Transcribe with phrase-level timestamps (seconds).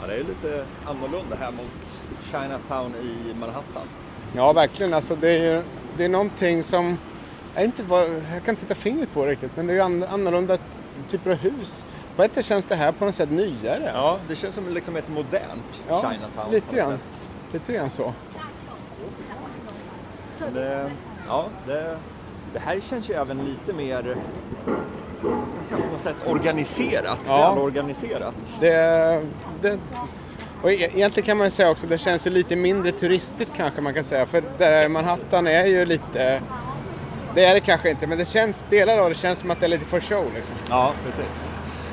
[0.00, 3.86] Ja, det är lite annorlunda här mot Chinatown i Manhattan.
[4.36, 4.94] Ja, verkligen.
[4.94, 5.62] Alltså, det, är ju,
[5.96, 6.98] det är någonting som...
[7.54, 10.58] Jag, inte, jag kan inte sätta fingret på riktigt, men det är ju annorlunda
[11.10, 11.86] typer av hus.
[12.20, 13.74] På ett sätt känns det här på något sätt nyare.
[13.92, 14.08] Alltså.
[14.08, 16.50] Ja, det känns som liksom ett modernt Ja, Chinatown.
[16.52, 16.98] lite grann.
[17.52, 18.12] Lite grann så.
[20.54, 20.90] Det,
[21.28, 21.96] ja, det,
[22.52, 24.16] det här känns ju även lite mer
[25.20, 25.28] på
[25.92, 27.50] något sätt organiserat, Ja.
[27.54, 28.34] välorganiserat.
[28.60, 29.22] Det,
[29.62, 29.78] det,
[30.62, 33.94] och e- egentligen kan man säga också det känns ju lite mindre turistigt kanske man
[33.94, 34.26] kan säga.
[34.26, 36.42] För där Manhattan är ju lite...
[37.34, 39.66] Det är det kanske inte, men det känns, delar av det känns som att det
[39.66, 40.54] är lite för show liksom.
[40.70, 41.44] Ja, precis.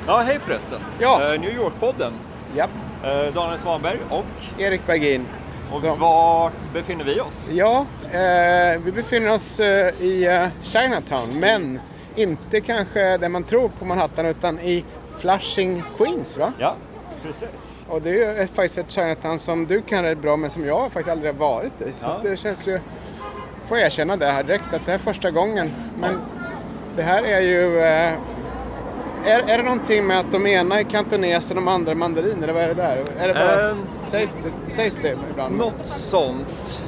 [0.08, 0.80] Ja, hej förresten.
[0.98, 1.34] Ja.
[1.34, 2.12] Eh, New York-podden.
[2.56, 2.70] Japp,
[3.04, 4.24] Eh, Daniel Svanberg och,
[4.58, 5.26] Erik Bergin.
[5.72, 7.46] och Så- var befinner vi oss?
[7.50, 11.80] Ja, eh, vi befinner oss eh, i eh, Chinatown, men
[12.16, 14.84] inte kanske där man tror på Manhattan utan i
[15.18, 16.52] Flushing, Queens va?
[16.58, 16.74] Ja,
[17.22, 17.48] precis.
[17.88, 20.82] Och det är ju faktiskt ett Chinatown som du kan rätt bra men som jag
[20.92, 21.84] faktiskt aldrig har varit i.
[21.84, 22.20] Så Ja.
[22.22, 22.80] det känns ju,
[23.66, 25.70] får jag erkänna det här direkt, att det här är första gången.
[26.00, 26.20] Men
[26.96, 28.12] det här är ju, eh,
[29.24, 32.42] är, är det någonting med att de ena är kantones och de andra är mandarin
[32.42, 33.04] eller vad är det där?
[33.18, 33.76] Är det bara, Ehm.
[34.06, 35.56] sägs, det, sägs det ibland?
[35.56, 36.80] Något sånt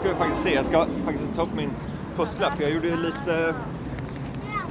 [0.00, 0.54] ska vi faktiskt se.
[0.54, 1.70] Jag ska faktiskt ta upp min
[2.16, 3.54] fusklapp för jag gjorde ju lite,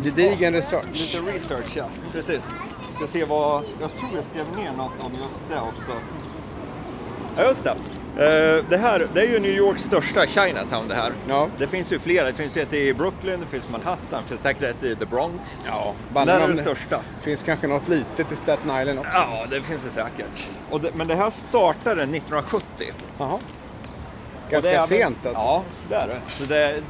[0.04, 0.86] Gedigen research.
[1.14, 1.74] lite research.
[1.78, 2.42] Ja, precis.
[2.98, 5.92] Ska se vad, jag tror jag skrev ner något om just det också.
[7.38, 7.76] Ja, just det.
[8.18, 11.14] Eh, det här, det är ju New Yorks största Chinatown det här.
[11.30, 11.48] Ja.
[11.60, 12.26] Det finns ju flera.
[12.28, 15.66] Det finns ett i Brooklyn, det finns Manhattan, det finns säkert ett i The Bronx.
[15.68, 16.62] Ja, det här är det det.
[16.62, 17.00] största.
[17.22, 19.12] finns kanske något litet i Staten Island också.
[19.14, 20.48] Ja, det finns det säkert.
[20.82, 22.66] Det, men det här startade 1970.
[23.20, 23.40] Jaha.
[24.50, 25.44] Ganska det är- sent alltså.
[25.44, 26.22] Ja, det är det.
[26.28, 26.82] Så det,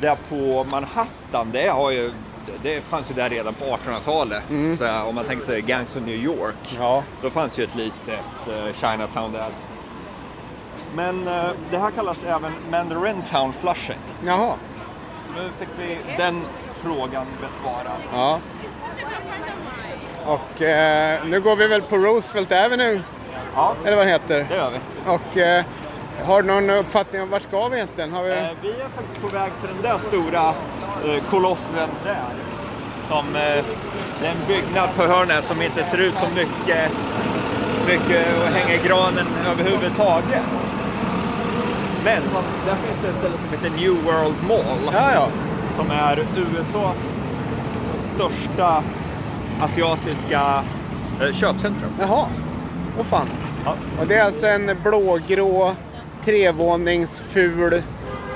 [0.00, 2.10] det på Manhattan, det, har ju,
[2.46, 4.42] det, det fanns ju där redan på 1800-talet.
[4.78, 6.82] Så här, om man tänker sig Gangs of New York, Mm.
[6.82, 7.02] Ja.
[7.22, 9.46] då fanns ju ett litet eh, Chinatown där.
[10.94, 13.98] Men eh, det här kallas även Mandarin Town Flushing.
[14.26, 14.54] Jaha.
[15.26, 16.42] Så nu fick vi den
[16.82, 18.00] frågan besvarad.
[18.12, 18.38] Ja.
[20.26, 23.00] Och eh, nu går vi väl på Roosevelt Avenue,
[23.54, 24.46] Ja, eller vad det heter.
[24.48, 24.78] det gör vi.
[25.10, 25.64] Och eh,
[26.24, 28.12] har du någon uppfattning om vart ska vi egentligen?
[28.12, 28.30] Har vi...
[28.30, 30.48] Eh, vi är faktiskt på väg till den där stora
[31.14, 32.16] eh, kolossen där.
[33.08, 33.64] Som, eh,
[34.20, 36.90] det är en byggnad på hörnet som inte ser ut som mycket,
[37.86, 40.42] mycket hänga i granen överhuvudtaget.
[42.04, 42.22] Men
[42.66, 44.92] där finns det ett ställe som heter New World Mall.
[44.94, 45.28] Ja, ja.
[45.76, 47.18] Som är USAs
[48.14, 48.82] största
[49.60, 50.64] asiatiska
[51.20, 51.90] eh, köpcentrum.
[52.00, 52.26] Jaha.
[52.98, 53.28] Åh fan.
[53.64, 53.74] Ja.
[54.00, 55.74] Och det är alltså en blågrå
[56.24, 57.82] trevåningsful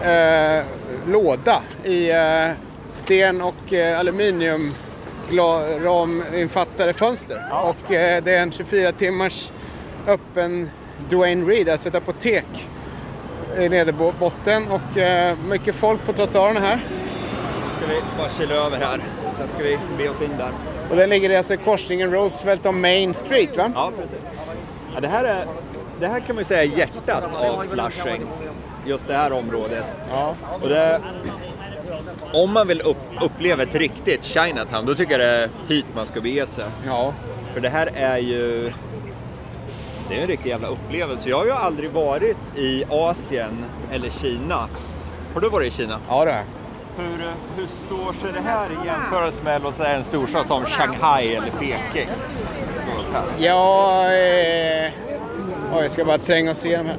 [0.03, 0.65] eh,
[1.07, 2.51] låda i eh,
[2.91, 4.75] sten och eh, aluminium
[5.85, 7.43] raminfattade fönster.
[7.65, 9.53] Och eh, det är en 24 timmars
[10.07, 10.71] öppen
[11.11, 12.69] Dwayne Reed, alltså ett apotek
[13.59, 16.81] i nederbotten och eh, mycket folk på trottoarerna här.
[17.77, 19.01] Ska vi bara kila över här.
[19.37, 20.51] Sen ska vi be oss in där.
[20.91, 23.73] Och den ligger alltså i korsningen Roosevelt och Main Street va?
[23.75, 24.19] Ja, precis.
[24.95, 25.45] Ja, det, här är,
[26.01, 28.23] det här kan man ju säga är hjärtat av Flushing.
[28.87, 29.85] Just det här området.
[30.11, 30.37] Ja.
[30.63, 31.01] Och det,
[32.33, 36.07] om man vill upp, uppleva ett riktigt Chinatown, då tycker jag det är hit man
[36.07, 36.65] ska bege sig.
[36.87, 37.15] Ja.
[37.55, 38.73] För det här är ju...
[40.13, 41.29] Det är en riktig jävla upplevelse.
[41.29, 44.69] Jag har ju aldrig varit i Asien eller Kina.
[45.35, 45.99] Har du varit i Kina?
[46.09, 46.43] Ja det.
[46.99, 47.19] Hur,
[47.57, 51.51] hur står sig det här i jämförelse med låt säga, en storstad som Shanghai eller
[51.51, 52.09] Peking?
[53.39, 54.91] Ja, eh...
[55.75, 56.99] Oj, jag ska bara tränga oss igenom här.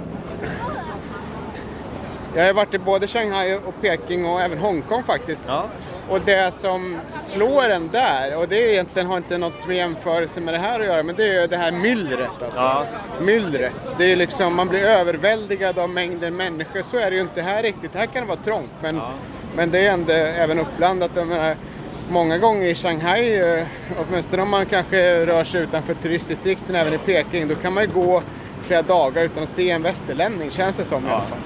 [2.35, 5.43] Jag har varit i både Shanghai och Peking och även Hongkong faktiskt.
[5.47, 5.65] Ja.
[6.09, 10.53] Och det som slår en där, och det egentligen har inte något med jämförelse med
[10.53, 12.61] det här att göra, men det är ju det här myllret alltså.
[12.61, 12.85] Ja.
[13.21, 13.95] Myllret.
[13.97, 16.81] Det är liksom, man blir överväldigad av mängden människor.
[16.81, 17.95] Så är det ju inte här riktigt.
[17.95, 19.01] Här kan det vara trångt, men,
[19.55, 21.11] men det är ändå även uppblandat.
[21.15, 21.55] Jag menar,
[22.09, 23.65] många gånger i Shanghai, eh,
[23.97, 27.89] åtminstone om man kanske rör sig utanför turistdistrikten, även i Peking, då kan man ju
[27.89, 28.21] gå
[28.61, 31.37] flera dagar utan att se en västerlänning, känns det som i alla fall.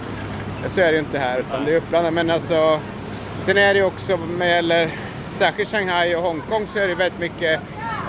[0.68, 2.14] Så är det ju inte här, utan det är uppblandat.
[2.14, 2.80] Men alltså,
[3.39, 4.89] sen är det också, med eller,
[5.31, 7.60] särskilt Shanghai och Hongkong, så är det väldigt mycket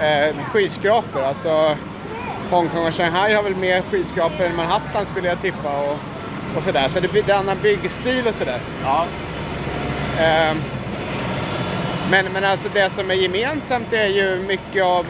[0.02, 1.22] eh, skyskrapor.
[1.22, 1.76] Alltså,
[2.50, 5.78] Hongkong och Shanghai har väl mer skyskrapor än Manhattan skulle jag tippa.
[5.78, 5.98] Och,
[6.56, 6.88] och sådär.
[6.88, 8.60] Så det blir en annan byggstil och sådär.
[8.82, 9.06] Ja.
[10.20, 10.56] Ehm,
[12.10, 15.06] men, men alltså det som är gemensamt är ju mycket av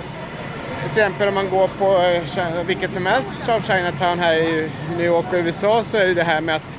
[0.78, 5.06] till exempel om man går på eh, vilket som helst av Chinatown här i New
[5.06, 6.78] York och USA så är det det här med att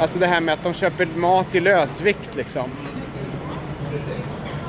[0.00, 2.70] Alltså det här med att de köper mat i lösvikt liksom.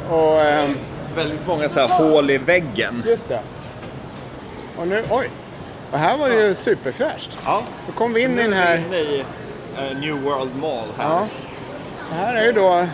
[0.10, 0.76] Och ehm,
[1.16, 3.04] Väldigt många så här hål i väggen.
[3.06, 3.40] just det.
[4.78, 5.30] Och nu, oj!
[5.92, 7.38] Och här var det ju superfräscht.
[7.46, 7.62] Ja.
[7.88, 8.78] Då kom vi in i den är här...
[8.78, 9.26] inne i
[9.78, 11.10] eh, New World Mall här.
[11.10, 11.28] Ja.
[12.10, 12.88] Det här är ju då,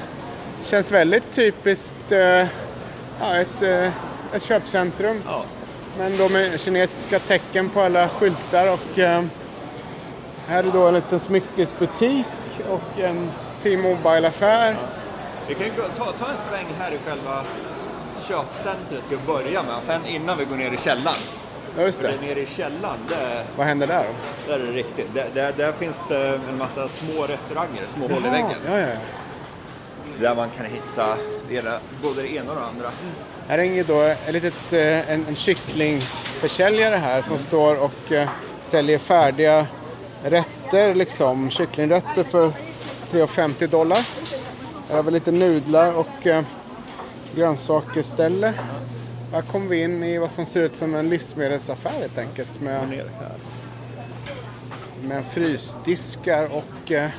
[0.63, 3.87] känns väldigt typiskt, eh, ja, ett, eh,
[4.33, 5.21] ett köpcentrum.
[5.25, 5.43] Ja.
[5.97, 9.23] Men då med kinesiska tecken på alla skyltar och eh,
[10.49, 12.25] här är då en liten smyckesbutik
[12.69, 13.29] och en
[13.63, 14.77] T-Mobile-affär.
[15.47, 17.43] Vi kan ju ta, ta en sväng här i själva
[18.27, 19.75] köpcentret till att börja med.
[19.85, 21.17] Sen innan vi går ner i källaren.
[21.77, 22.13] Ja, just För det.
[22.21, 24.51] det nere i källaren, det, Vad händer där då?
[24.51, 25.13] där är det riktigt.
[25.13, 28.51] Där, där, där finns det en massa små restauranger, små hål i väggen.
[28.65, 28.95] Ja, ja, ja.
[30.19, 31.17] Där man kan hitta
[31.49, 32.89] det både det ena och det andra.
[33.47, 38.29] Här hänger då ett litet, eh, en, en kycklingförsäljare här som står och eh,
[38.63, 39.67] säljer färdiga
[40.23, 42.51] rätter, liksom kycklingrätter för
[43.11, 44.07] 3,50 dollar.
[44.89, 46.43] Här har vi lite nudlar och eh,
[47.35, 48.53] grönsakerställe.
[49.31, 53.03] Här kommer vi in i vad som ser ut som en livsmedelsaffär helt enkelt med,
[55.03, 57.09] med frysdiskar och eh, eh,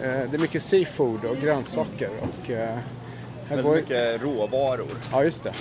[0.00, 2.10] det är mycket seafood och grönsaker.
[2.20, 2.78] Och, eh,
[3.48, 4.96] här går, mycket råvaror.
[5.12, 5.52] Ja, just det.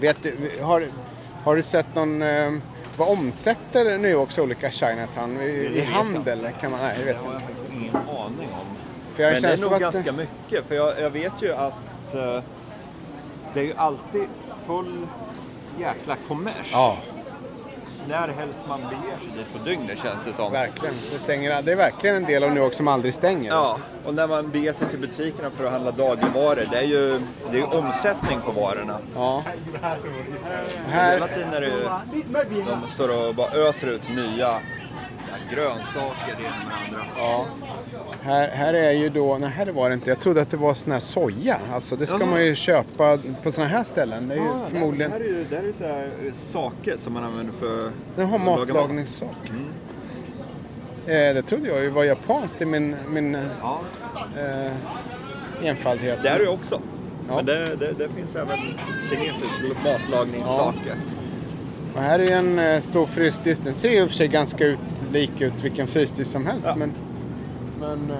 [0.00, 0.86] Vet du, har,
[1.42, 2.22] har du sett någon...
[2.96, 5.44] Vad omsätter New Yorks olika Chinatown i,
[5.74, 6.48] i handel?
[6.60, 8.66] Kan man, nej, jag vet Det har jag faktiskt ingen aning om.
[9.14, 10.66] För jag Men det är nog att- ganska mycket.
[10.68, 12.42] För jag, jag vet ju att eh,
[13.54, 14.24] det är ju alltid
[14.66, 15.06] full
[15.80, 16.70] jäkla kommers.
[16.72, 16.96] Ja,
[18.08, 20.52] När helst man beger sig dit på dygnet känns det som.
[20.52, 20.94] verkligen.
[21.12, 23.50] Det, stänger, det är verkligen en del av New York som aldrig stänger.
[23.50, 27.20] Ja, och när man beger sig till butikerna för att handla dagligvaror, det är ju,
[27.50, 28.98] det är omsättning på varorna.
[29.14, 29.42] Ja.
[29.82, 29.96] Hela
[30.88, 34.58] Här, tiden är det ju, de står och bara öser ut nya
[35.50, 37.04] grönsaker, det ena med andra.
[37.16, 37.44] ja.
[38.22, 39.38] Här, här är ju då...
[39.38, 40.10] Nej, här var det inte.
[40.10, 41.58] Jag trodde att det var sån här soja.
[41.72, 42.26] Alltså, det ska Jaha.
[42.30, 44.28] man ju köpa på såna här ställen.
[44.28, 45.10] Det är ju förmodligen...
[45.10, 47.52] Det här är ju, det här är ju så här eh, saker som man använder
[47.60, 48.58] för Den har att laga mat.
[48.68, 49.28] matlagningssak.
[51.06, 53.80] Eh, det trodde jag ju var japanskt i min, min Ja,
[54.38, 54.72] eh,
[55.68, 56.18] enfaldhet.
[56.22, 56.80] det är det ju också.
[57.28, 57.36] Ja.
[57.36, 58.58] Men det, det, det finns även
[59.10, 60.96] kinesisk matlagningssaker.
[61.94, 63.64] Och här är en eh, stor frysdisk.
[63.64, 64.78] Den ser ju i och för sig ganska ut,
[65.12, 66.66] lik ut vilken frysdisk som helst.
[66.66, 66.76] Ja.
[66.76, 66.92] Men,
[67.80, 68.16] men eh,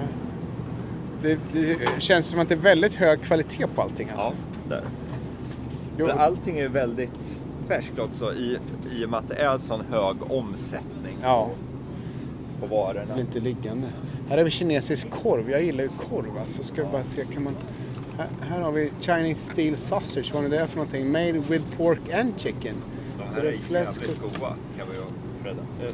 [1.21, 4.09] det, det känns som att det är väldigt hög kvalitet på allting.
[4.13, 4.33] Alltså.
[4.69, 4.75] Ja.
[5.97, 7.37] Jo, Men allting är väldigt
[7.67, 8.57] färskt också i,
[8.91, 11.49] i och med att det är sån hög omsättning ja,
[12.67, 13.13] på det varorna.
[13.13, 13.87] blir inte liggande.
[14.29, 15.49] Här har vi kinesisk korv.
[15.51, 16.37] Jag gillar ju korv.
[16.39, 16.63] Alltså.
[16.63, 17.55] Ska vi bara se, kan man...
[18.17, 20.31] Här, här har vi Chinese steel sausage.
[20.33, 21.11] Vad är det för någonting?
[21.11, 22.75] Made with pork and chicken.
[23.17, 24.31] De Så här det är är fläsk jävligt och...
[24.33, 25.49] goda kan vi ju.
[25.51, 25.93] Eh, eh,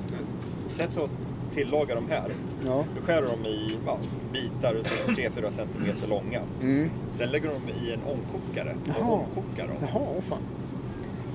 [0.69, 1.09] Sätt att
[1.55, 2.31] tillaga de här.
[2.65, 2.85] Ja.
[2.95, 3.97] Du skär dem i ja,
[4.33, 4.75] bitar
[5.07, 6.41] 3-4 centimeter långa.
[6.61, 6.89] Mm.
[7.11, 9.11] Sen lägger du dem i en ångkokare och Jaha.
[9.11, 9.75] omkokar dem.
[9.81, 10.41] Jaha, åh fan.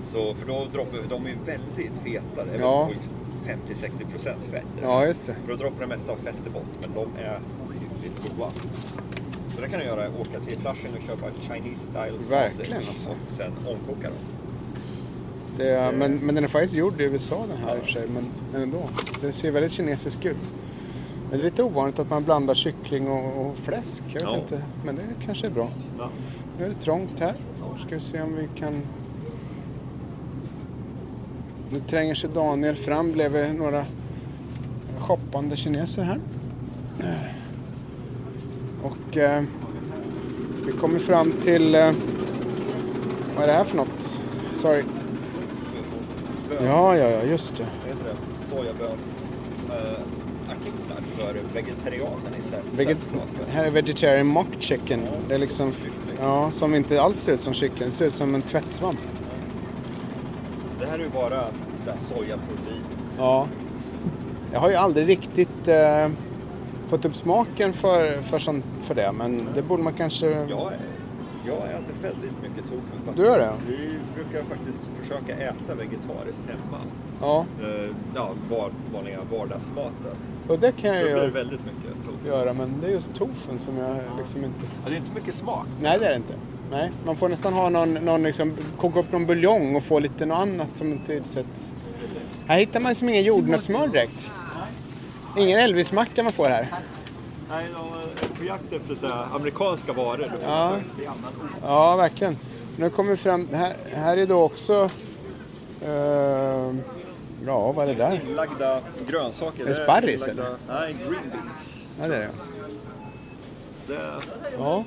[0.05, 2.57] Så, för då droppar de är väldigt feta.
[2.59, 2.91] Ja.
[3.47, 4.67] Väl på 50-60 procent fett.
[4.83, 5.35] Ja, just det.
[5.35, 7.39] För då droppar det mesta av fettet bort, men de är
[7.69, 8.51] ohyggligt goda.
[9.55, 13.09] Så det kan du göra, åka till Flushing och köpa Chinese style Verkligen, sausage alltså.
[13.11, 14.19] och sen omkoka dem.
[15.57, 17.91] Det är, men, men den är faktiskt gjord i USA den här i och för
[17.93, 18.09] sig.
[18.15, 18.89] Men, men ändå.
[19.21, 20.37] Det ser väldigt kinesisk ut.
[21.31, 24.03] Men det är lite ovanligt att man blandar kyckling och, och fläsk.
[24.07, 24.37] Jag vet Ja.
[24.37, 24.63] inte.
[24.85, 25.69] Men det kanske är bra.
[25.99, 26.09] Ja.
[26.59, 27.35] Nu är det trångt här.
[27.87, 28.83] Ska vi se om vi kan...
[31.71, 33.87] Nu tränger sig Daniel fram bredvid några
[34.99, 36.21] shoppande kineser här.
[38.83, 39.45] Och eh,
[40.67, 41.75] vi kommer fram till...
[41.75, 41.93] Eh,
[43.35, 44.21] vad är det här för något?
[44.57, 44.83] Sorry.
[46.61, 47.67] Ja, ja, ja, just det.
[47.83, 48.47] Vad heter det?
[48.51, 49.37] Sojaböns
[49.69, 50.01] eh,
[50.51, 52.99] artiklar för vegetarianer i Veget
[53.49, 55.07] här är vegetarian mock chicken.
[55.29, 55.73] Det är liksom,
[56.21, 57.89] ja, som inte alls ser ut som kyckling.
[57.89, 58.99] Det ser ut som en tvättsvamp.
[60.95, 61.41] Här är ju bara
[61.85, 62.85] så här sojaprotein.
[63.19, 63.49] Ja.
[64.53, 66.09] Jag har ju aldrig riktigt eh,
[66.89, 70.27] fått upp smaken för, för, sånt, för det, men det borde man kanske...
[70.27, 70.73] Jag,
[71.47, 73.17] jag äter väldigt mycket tofu faktiskt.
[73.17, 73.53] Du gör det?
[73.69, 76.79] Vi brukar faktiskt försöka äta vegetariskt hemma.
[77.21, 80.17] Ja, Eh, ja, var, vanliga vardagsmaten.
[80.49, 82.29] och det kan jag blir det ju väldigt mycket tofu.
[82.29, 84.61] göra, men det är just tofun som jag liksom inte...
[84.85, 85.67] Ja, det är inte mycket smak.
[85.83, 86.35] Nej, det är det inte.
[86.75, 90.27] Nej, man får nästan ha någon, någon liksom, koka upp någon buljong och få lite
[90.27, 91.73] något annat som inte utsätts.
[92.47, 94.31] Här hittar man liksom ingen jordnötssmör direkt.
[95.39, 96.69] Ingen Elvis-macka man får här.
[97.51, 100.33] Nej, de är på jakt efter så här amerikanska varor.
[100.43, 100.77] Ja.
[101.63, 102.39] Ja, verkligen.
[102.77, 104.91] Nu kommer vi fram, här, här är då också,
[105.85, 105.91] eh,
[107.47, 108.21] ja vad är det där?
[108.29, 109.65] Inlagda grönsaker.
[109.65, 111.85] Det är sparris, inlagda, Nej, green beans.
[112.01, 112.31] Ja det är det.
[113.87, 114.01] Det,
[114.59, 114.85] Ja.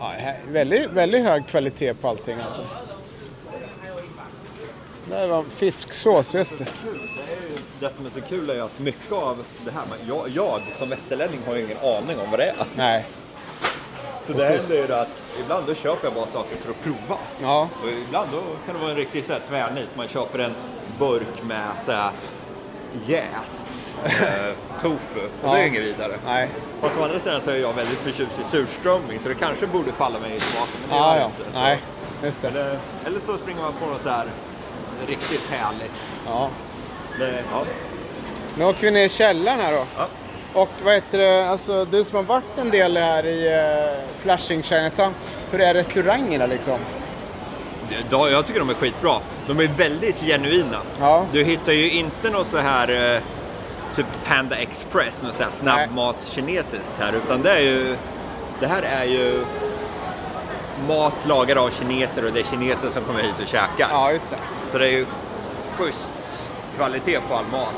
[0.00, 0.12] Ja
[0.48, 2.62] väldigt, väldigt hög kvalitet på allting alltså.
[5.10, 6.66] Där var fisksås, just det.
[7.80, 11.40] det som är så kul är att mycket av det här, jag, jag som västerlänning
[11.46, 12.66] har ju ingen aning om vad det är.
[12.76, 13.06] Nej.
[14.26, 15.08] Så det händer ju att
[15.40, 17.20] ibland då köper jag bara saker för att prova.
[17.40, 17.68] Ja.
[17.82, 19.88] Och ibland då kan det vara en riktig så här, tvärnit.
[19.96, 20.54] Man köper en
[20.98, 22.10] burk med så här,
[23.06, 23.66] jäst
[24.04, 25.20] eh, tofu.
[25.20, 25.52] Och Ja.
[25.54, 26.12] det är inget vidare.
[26.26, 26.48] Nej.
[26.80, 29.92] Fast å andra sidan så är jag väldigt förtjust i surströmming så det kanske borde
[29.92, 30.74] falla mig i smaken.
[30.80, 31.30] Men det Ja, gör ja.
[31.36, 31.52] det inte.
[31.52, 31.60] Så.
[31.62, 31.78] Nej,
[32.24, 32.48] just det.
[32.48, 34.26] Eller, eller så springer man på något så här
[35.06, 35.92] riktigt härligt.
[36.26, 36.48] Ja.
[37.18, 37.64] Det, ja.
[38.58, 39.84] Nu åker vi ner i källaren här då.
[39.96, 40.06] Ja.
[40.54, 44.62] Och vad heter det, alltså du som har varit en del här i uh, Flushing
[44.62, 45.14] Chinatown.
[45.50, 46.78] Hur är restaurangerna liksom?
[48.10, 49.18] Jag tycker de är skitbra.
[49.46, 50.78] De är väldigt genuina.
[51.00, 51.26] Ja.
[51.32, 53.22] Du hittar ju inte något så här eh,
[53.96, 57.12] typ Panda Express, något så här snabbmats-kinesiskt här.
[57.12, 57.96] Utan det är ju,
[58.60, 59.44] det här är ju
[60.88, 63.88] mat lagad av kineser och det är kineser som kommer hit och käkar.
[63.90, 64.36] Ja, just det.
[64.72, 65.06] Så det är ju
[65.76, 66.12] schysst
[66.76, 67.74] kvalitet på all mat.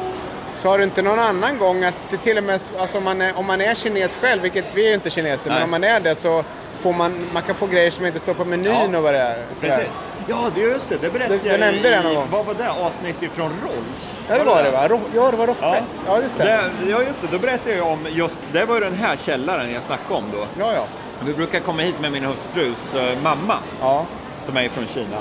[0.64, 3.38] Har du inte någon annan gång att det till och med, alltså om man är,
[3.38, 5.64] om man är kines själv, vilket vi är ju inte kineser, men Nej.
[5.64, 6.44] om man är det så
[6.82, 8.96] får man, man kan få grejer som inte står på menyn Ja.
[8.98, 9.36] och vad det är.
[9.54, 9.86] sådär.
[10.28, 10.96] Ja, det är just det.
[11.00, 12.26] Det berättade Du- du jag nämnde i, det någon gång.
[12.30, 12.70] Vad var det?
[12.70, 14.26] Avsnitt ifrån Rolls?
[14.28, 14.88] Ja, det var det va?
[14.88, 16.04] Ro, ja, det var Roffes.
[16.08, 16.44] Ja, just det.
[16.44, 16.90] det.
[16.90, 17.28] Ja, just det.
[17.32, 20.44] Då berättade jag om just, det var ju den här källaren jag snackade om då.
[20.64, 20.84] Ja, ja.
[21.24, 24.04] Vi brukar komma hit med min hustrus eh, mamma Ja,
[24.44, 25.16] som är från Kina.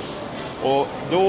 [0.64, 1.20] Och då,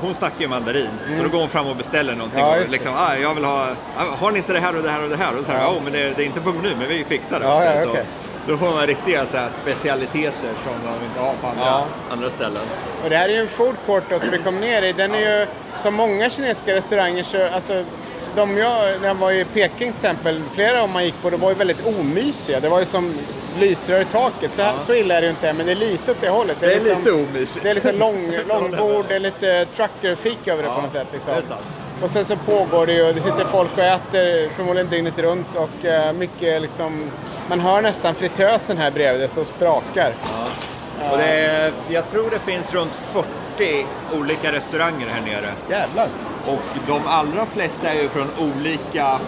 [0.00, 2.40] hon snackar ju mandarin, så då går hon fram och beställer någonting.
[2.40, 2.52] Mm.
[2.52, 4.90] Ja, och liksom, ah, jag vill ha, ah, har ni inte det här och det
[4.90, 5.38] här och det här?
[5.38, 5.72] Och så här, Ja.
[5.74, 5.80] ja.
[5.84, 7.46] men det, det är inte på menyn, men vi fixar det.
[7.46, 8.04] Ja, ja, så, okej.
[8.46, 11.84] Då får man riktiga så här, specialiteter som de inte har på andra, Ja.
[12.10, 12.62] andra ställen.
[13.04, 14.92] och det här är ju en food court då, som vi kom ner i.
[14.92, 15.46] Den är ju,
[15.78, 17.84] som många kinesiska restauranger, så, alltså,
[18.36, 21.40] de jag, när jag var i Peking till exempel, flera av man gick på, de
[21.40, 22.60] var ju väldigt omysiga.
[22.60, 23.14] Det var ju som
[23.60, 24.50] lysrör i taket.
[24.56, 26.56] Så, här, så illa är det ju inte, men det är lite åt det hållet.
[26.60, 27.62] Det är liksom, lite omysigt.
[27.62, 31.06] Det är liksom lång, långbord, det är lite truckerfik över det på något sätt.
[31.12, 31.32] Liksom.
[31.34, 31.60] det är sant.
[32.02, 35.84] Och sen så pågår det ju, det sitter folk och äter förmodligen dygnet runt och
[35.84, 37.10] eh, mycket liksom,
[37.48, 40.12] man hör nästan fritösen här bredvid, det står och sprakar.
[41.10, 42.98] Och det jag tror det finns runt
[43.56, 45.52] 40 olika restauranger här nere.
[45.70, 46.08] Jävlar!
[46.46, 49.18] Och de allra flesta är ju från olika,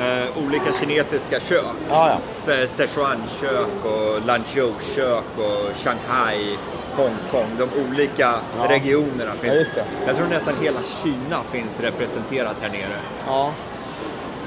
[0.00, 1.64] eh, olika kinesiska kök.
[1.90, 2.18] Ja, ja.
[2.44, 6.58] Så Sichuan-kök och Lanzhou-kök och Shanghai,
[6.96, 7.50] Hongkong.
[7.58, 8.68] De olika Ja.
[8.68, 9.70] regionerna finns.
[9.76, 9.82] Ja.
[10.06, 12.98] Jag tror nästan hela Kina finns representerat här nere.
[13.26, 13.50] Ja,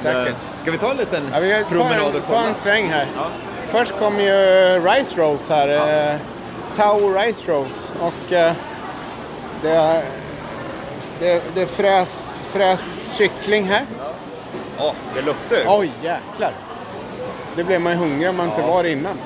[0.02, 0.28] säkert.
[0.28, 3.08] Eh, Ska vi ta en liten Ja, vi promenad en, och tar en sväng här.
[3.16, 3.28] Ja.
[3.68, 5.68] Först kommer ju rice rolls här.
[6.12, 6.16] Eh,
[6.76, 7.94] Tao rice rolls.
[8.02, 8.54] Och eh,
[9.62, 10.04] det,
[11.20, 13.86] det, det är fräs, fräst kyckling här.
[14.78, 15.64] Ja, det luktar ju.
[15.68, 16.52] Oj, jäklar!
[17.56, 19.18] Det blev man ju hungrig om man inte var innan.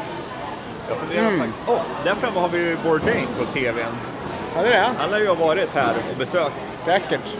[0.89, 1.39] Jag funderar Mm.
[1.39, 1.69] faktiskt.
[1.69, 3.85] Oh, där framme har vi ju Bourdain på TVn.
[4.55, 4.89] Ja, det är det.
[4.97, 6.55] Han har ju varit här och besökt.
[6.81, 7.35] Säkert.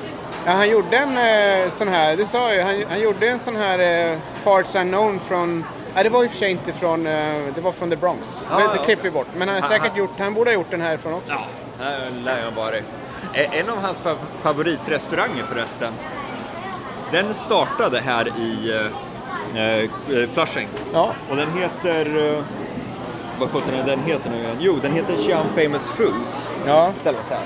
[0.46, 3.56] Ja, han gjorde en eh, sån här, det sa jag han, han gjorde en sån
[3.56, 3.80] här
[4.12, 7.62] eh, Parts Unknown från, ja det var i och för sig inte från, eh, det
[7.62, 8.46] var från The Bronx.
[8.50, 9.28] Ja, Men det klipper vi bort.
[9.36, 11.30] Men han säkert han- gjort, han borde ha gjort den härifrån också.
[11.34, 11.46] Ja,
[11.80, 12.84] här lär han varit.
[13.34, 15.94] Eh, En av hans fa- favoritrestauranger förresten.
[17.12, 18.72] Den startade här i
[19.54, 19.90] eh, eh,
[20.34, 20.68] Flushing.
[20.94, 21.10] Ja.
[21.30, 22.34] Och den heter...
[22.38, 22.44] Eh,
[23.40, 24.58] vad sjutton den heter nu igen?
[24.60, 26.58] Jo, den heter Xi'an Famous Foods.
[26.68, 26.94] Ja.
[27.02, 27.42] Ställ oss här.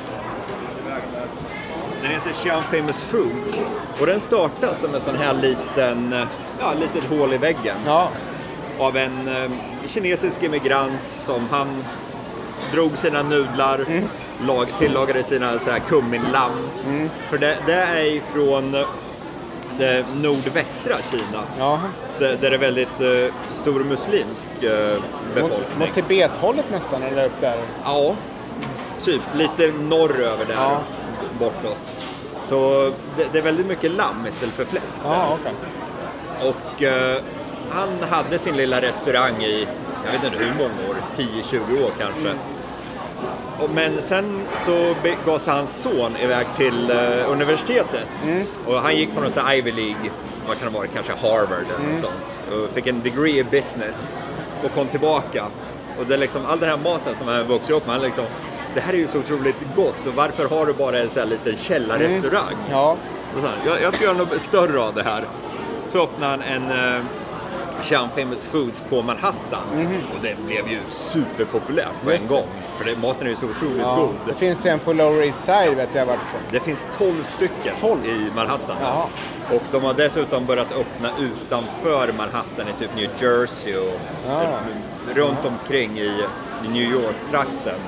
[2.01, 3.67] Den heter Xi'an Famous Foods.
[3.99, 6.23] Och den startade som en sån här liten, eh,
[6.59, 7.75] ja, litet hål i väggen.
[7.85, 8.09] Ja.
[8.79, 9.51] Av en eh,
[9.87, 11.67] kinesisk immigrant som han
[12.73, 13.85] drog sina nudlar,
[14.47, 16.69] lag, tillagade sina så här kumminlamm.
[17.29, 18.85] För det, det är ifrån eh,
[19.77, 21.43] det nordvästra Kina.
[21.59, 21.79] ja.
[22.19, 25.79] Där där det är väldigt eh, stor muslimsk Mot, befolkning.
[25.79, 27.57] mot Tibethållet nästan, eller upp där.
[27.85, 28.15] Ja,
[29.03, 30.81] typ lite norröver där Ja.
[31.39, 32.07] Bortåt.
[32.45, 35.09] Så det, det är väldigt mycket lamm istället för fläsk där.
[35.09, 35.53] Ja, okej.
[36.49, 37.21] Och eh,
[37.69, 39.67] han hade sin lilla restaurang i,
[40.05, 42.33] jag vet inte hur många år, 10-20 år kanske.
[43.59, 48.27] Och, men sen så begav sig hans son iväg till eh, universitetet.
[48.65, 50.11] Och han gick på någon sån här Ivy League,
[50.47, 52.51] vad kan det vara, kanske Harvard eller något sånt.
[52.51, 54.17] Och fick en degree i business
[54.63, 55.45] och kom tillbaka.
[55.99, 58.25] Och det är liksom, all den här maten som han vuxit upp med, han liksom,
[58.73, 61.29] det här är ju så otroligt gott, så varför har du bara en sån här
[61.29, 62.55] liten källarrestaurang?
[62.71, 62.95] Ja.
[63.33, 65.23] Så här, jag, jag ska göra något större av det här.
[65.89, 67.01] Så öppnade han en, eh,
[67.83, 69.61] Sean Famous Foods på Manhattan.
[70.15, 72.11] Och det blev ju superpopulärt på.
[72.11, 72.45] Just en gång.
[72.77, 74.15] För det, maten är ju så otroligt Ja, god.
[74.27, 76.37] det finns en på Lower East Side vet jag varit på.
[76.51, 78.05] Det finns 12 stycken 12?
[78.05, 78.75] i Manhattan.
[78.81, 79.05] Jaha.
[79.51, 84.49] Och de har dessutom börjat öppna utanför Manhattan i typ New Jersey och Ja.
[85.15, 86.23] runt omkring i,
[86.65, 87.79] i New York-trakten.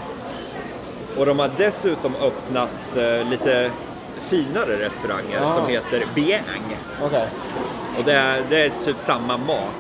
[1.18, 3.72] Och de har dessutom öppnat eh, lite
[4.30, 5.54] finare restauranger Ja.
[5.54, 6.78] som heter Biang.
[7.04, 7.28] Okej.
[7.98, 9.74] Och det är, det är typ samma mat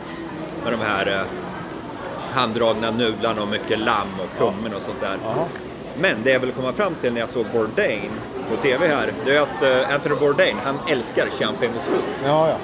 [0.63, 1.21] med de här eh,
[2.33, 5.17] handdragna nudlarna och mycket lamm och kummin och sånt där.
[5.23, 5.45] Jaha.
[5.99, 8.11] Men det jag vill komma fram till när jag såg Bourdain
[8.49, 12.25] på TV här, det är att eh, Anthony Bourdain, han älskar Champ Famous Foods.
[12.25, 12.55] Ja, ja.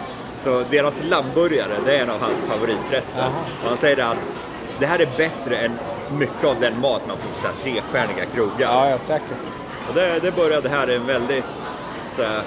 [0.44, 3.02] Så deras lammburgare, det är en av hans favoriträtter.
[3.18, 3.30] Jaha.
[3.64, 4.40] Och han säger att
[4.80, 5.72] det här är bättre än
[6.12, 8.54] mycket av den mat man får på trestjärniga krogar.
[8.60, 9.38] Ja, ja, säkert.
[9.90, 11.46] Och det, det började här i en väldigt,
[12.16, 12.42] så här,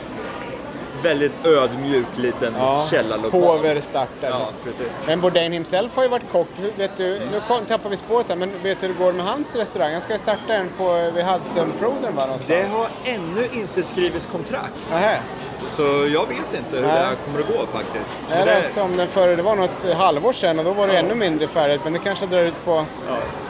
[1.02, 2.86] väldigt ödmjuk liten Ja.
[2.90, 3.40] källarlokal.
[3.40, 4.28] Påver start där.
[4.28, 5.02] Ja, precis.
[5.06, 6.48] Men Bourdain himself har ju varit kock.
[6.76, 9.26] Vet du, nu kom- tappar vi spåret här, men vet du hur det går med
[9.26, 9.92] hans restaurang?
[9.92, 12.44] Han ska starta en på, vid Hudsonfloden va, någonstans?
[12.46, 14.90] Det har ännu inte skrivits kontrakt.
[14.90, 15.20] Nähä.
[15.68, 15.82] Så
[16.12, 16.92] jag vet inte hur Nej.
[16.92, 18.12] det här kommer att gå faktiskt.
[18.30, 20.98] Jag det, läste om den förr, det var något halvår sedan och då var det
[20.98, 22.84] ännu mindre färdigt, men det kanske drar ut på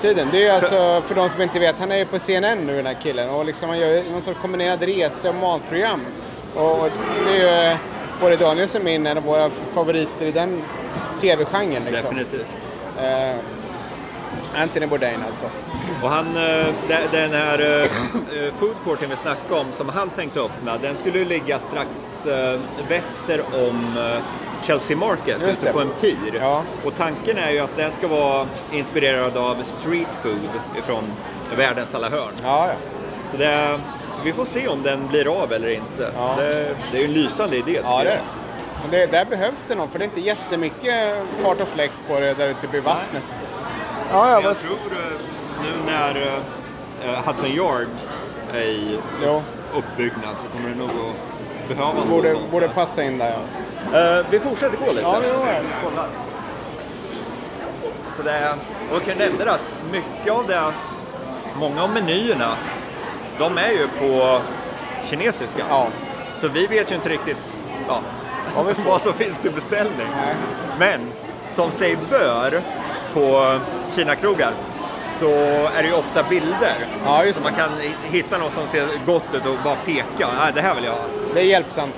[0.00, 0.28] tiden.
[0.32, 2.76] Det är ju alltså, för de som inte vet, han är ju på CNN nu
[2.76, 6.00] den här killen och liksom han gör någon sorts kombinerad rese och matprogram.
[6.54, 6.90] Och och
[7.24, 7.76] det är ju eh,
[8.20, 10.62] både Daniels och min en av våra favoriter i den
[11.20, 12.16] TV-genren liksom.
[12.16, 12.46] definitivt.
[12.98, 13.36] Eh,
[14.56, 15.44] Anthony Bourdain alltså.
[16.02, 17.80] Och han, eh, de- den här eh,
[18.46, 21.88] eh, food courten vi snackade om som han tänkte öppna, den skulle ligga strax
[22.88, 23.96] väster om
[24.62, 26.16] Chelsea Market, Just ute på en pir.
[26.40, 26.62] Ja.
[26.84, 31.04] Och tanken är ju att den ska vara inspirerad av street food ifrån
[31.56, 32.32] världens alla hörn.
[32.42, 32.72] Ja, ja.
[33.30, 33.80] Så det,
[34.24, 36.12] vi får se om den blir av eller inte.
[36.16, 36.34] Ja.
[36.38, 38.90] Det, det är ju en lysande idé Ja, det jag.
[38.90, 39.06] det.
[39.06, 42.48] Där behövs det nog, för det är inte jättemycket fart och fläkt på det där
[42.48, 43.22] ute vid vattnet.
[44.10, 44.40] Ja, ja.
[44.42, 45.20] Jag tror eh,
[45.62, 46.16] nu när
[47.04, 49.42] eh, Hudson Yards är i Jo,
[49.74, 53.32] uppbyggnad så kommer det nog att behövas något borde, sånt borde passa in där
[53.92, 53.98] ja.
[53.98, 55.00] Eh, vi fortsätter gå lite.
[55.02, 55.62] Ja, vi gör det.
[55.84, 56.06] Kolla.
[58.16, 58.52] Så det är,
[58.92, 59.60] och jag nämna att
[59.92, 60.72] mycket av det,
[61.54, 62.50] många av menyerna,
[63.38, 64.40] de är ju på
[65.04, 65.64] kinesiska.
[65.68, 65.86] Ja.
[66.40, 67.54] Så vi vet ju inte riktigt
[67.88, 68.00] ja,
[68.56, 68.90] Vad vi får.
[68.90, 70.06] vad som finns till beställning.
[70.16, 70.34] Nej.
[70.78, 71.00] Men
[71.50, 72.62] som sig bör
[73.18, 73.58] på
[73.96, 74.52] Kina-krogar
[75.18, 75.30] så
[75.76, 76.74] är det ju ofta bilder.
[77.04, 77.70] Ja, just så man kan
[78.02, 80.28] hitta något som ser gott ut och bara peka.
[80.38, 81.00] Nej, det här vill jag ha.
[81.34, 81.94] Det är hjälpsamt.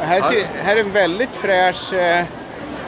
[0.00, 2.20] Och Här, ser, här är en väldigt fräsch eh,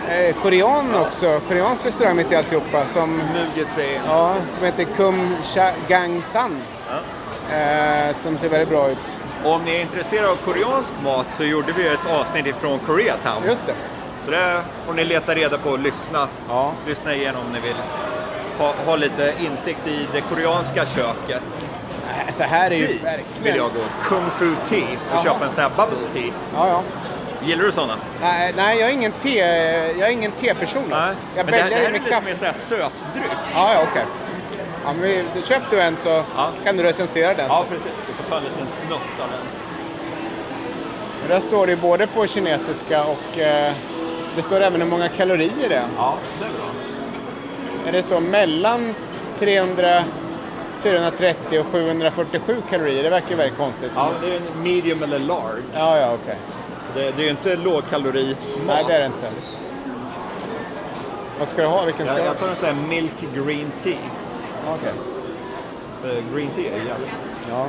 [0.09, 1.41] eh, korean också.
[1.49, 2.87] Koreansk restaurang mitt i alltihopa.
[2.87, 4.01] Som, Smugit sig in.
[4.07, 6.63] ja, som heter Kum Cha Gang San.
[7.53, 9.19] Eh, som ser väldigt bra ut.
[9.45, 13.43] Och om ni är intresserade av koreansk mat så gjorde vi ett avsnitt ifrån Koreatown.
[13.47, 13.75] Just det.
[14.25, 16.73] Så det får ni leta reda på och lyssna, Ja.
[16.87, 17.77] lyssna igenom om ni vill.
[18.59, 21.43] Ha, ha lite insikt i det koreanska köket.
[22.33, 23.57] Så här är ju Dit vill verkligen...
[23.57, 23.81] jag gå.
[24.05, 25.23] Kung Fu Tea och Jaha.
[25.25, 26.33] köpa en sån här bubble tea.
[26.55, 26.83] Ja, ja.
[27.47, 27.97] Gillar du sådana?
[28.21, 29.39] Nej, nej, jag är ingen te,
[29.99, 31.15] jag är ingen teperson alltså.
[31.37, 32.25] Jag Men det, här- det här är lite kaffe.
[32.25, 32.91] mer sötdryck.
[33.55, 34.05] Ja, ja, okej.
[34.85, 36.49] Ja, men vi, köp du en så Ja.
[36.65, 37.47] kan du recensera den.
[37.49, 37.75] Ja, så.
[37.75, 37.93] precis.
[38.07, 41.29] Du får ta en liten snutt av den.
[41.29, 43.73] Där står det både på kinesiska och eh,
[44.37, 45.87] det står även hur många kalorier det är.
[45.97, 47.93] Ja, det är bra.
[47.93, 48.95] Det står mellan
[49.39, 50.05] 300,
[50.83, 53.03] 430 och 747 kalorier.
[53.03, 53.93] Det verkar ju väldigt konstigt.
[53.95, 55.63] Ja, det är en medium eller large.
[55.75, 56.37] ja, ja okej.
[56.95, 59.27] Det, det är ju inte lågkalori Nej, det är det inte.
[61.39, 61.85] Vad ska du ha?
[61.85, 62.35] Vilken ska Jag, du ha?
[62.35, 63.99] jag tar en sån här milk green tea.
[64.79, 64.93] Okej.
[66.03, 67.11] För green tea är jävligt
[67.51, 67.67] Ja.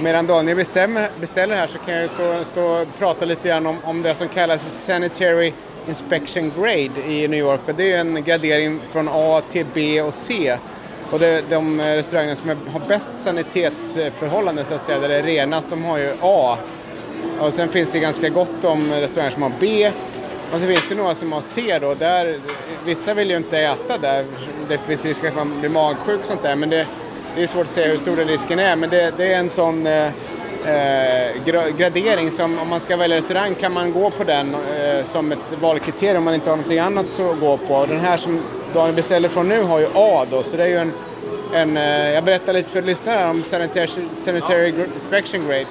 [0.00, 3.66] Medan Daniel bestämmer, beställer här så kan jag ju stå, stå och prata lite grann
[3.66, 5.52] om, om det som kallas Sanitary
[5.88, 7.60] Inspection Grade i New York.
[7.66, 10.56] Och det är en gradering från A till B och C.
[11.10, 15.70] Och det, de restauranger som har bäst sanitetsförhållanden så att säga, där det är renast,
[15.70, 16.58] de har ju A.
[17.40, 19.90] Och sen finns det ganska gott om restauranger som har B.
[20.52, 21.94] Och så finns det några som har C då.
[21.94, 22.38] Där,
[22.84, 24.24] vissa vill ju inte äta där.
[24.68, 26.56] Det finns risk att man blir magsjuk och sånt där.
[26.56, 26.86] Men det,
[27.36, 28.76] det är svårt att säga hur stor den risken är.
[28.76, 31.44] Men det, det är en sån eh, eh
[31.76, 35.60] gradering som om man ska välja restaurang kan man gå på den eh, som ett
[35.60, 37.86] valkriterium om man inte har någonting annat att gå på.
[37.86, 38.40] Den här som
[38.74, 40.42] Daniel beställer från nu har ju A då.
[40.42, 40.92] Så det är ju en,
[41.52, 45.66] en eh, jag berättar lite för lyssnarna om Sanitary, sanitary Inspection Grade.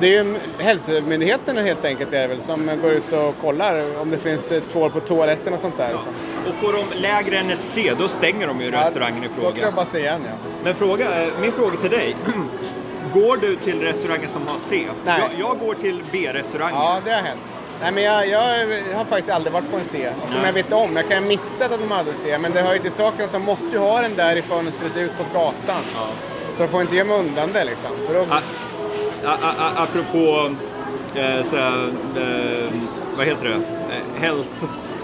[0.00, 4.10] Det är ju hälsomyndigheten helt enkelt är det väl, som går ut och kollar om
[4.10, 5.92] det finns eh, tvål på toaletten och sånt där.
[5.92, 6.12] liksom.
[6.48, 9.56] Och på de lägre än ett C, då stänger de ju restaurangen i Då fråga.
[9.62, 10.32] klubbas det igen ja.
[10.64, 12.16] Men fråga, eh, min fråga till dig.
[13.14, 14.86] Går du till restauranger som har C?
[15.04, 15.20] Nej.
[15.20, 16.74] Jag, jag går till B-restauranger.
[16.76, 17.40] Ja, det har hänt.
[17.82, 18.40] Nej, men jag, jag
[18.96, 20.08] har faktiskt aldrig varit på en C.
[20.22, 20.46] Och som Nej.
[20.46, 22.78] jag vet om, jag kan ha missat att de hade C, men det hör ju
[22.78, 25.82] till saken att de måste ju ha den där i fönstret ut mot gatan.
[26.56, 27.90] Så de får inte gömma undan det liksom.
[28.06, 28.40] För då, A-
[29.24, 30.50] a- a- a- apropå,
[31.14, 32.72] eh, så, eh,
[33.16, 33.54] vad heter det?
[33.54, 33.60] Eh,
[34.22, 34.44] Hel-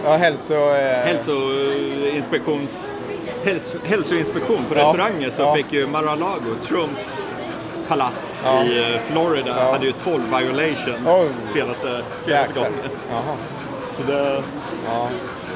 [0.05, 0.55] ja, hälso...
[0.55, 2.93] Eh, hälsoinspektions,
[3.45, 4.79] häls, hälsoinspektion på Ja.
[4.81, 5.55] restauranger så Ja.
[5.55, 7.35] fick ju Mar-a-Lago, Trumps
[7.89, 8.65] palats Ja.
[8.65, 9.73] i eh, Florida, Ja.
[9.73, 11.29] hade ju 12 violations Oj.
[11.53, 12.73] senaste, senaste gången.
[13.97, 14.43] Så det,
[14.89, 15.09] Ja,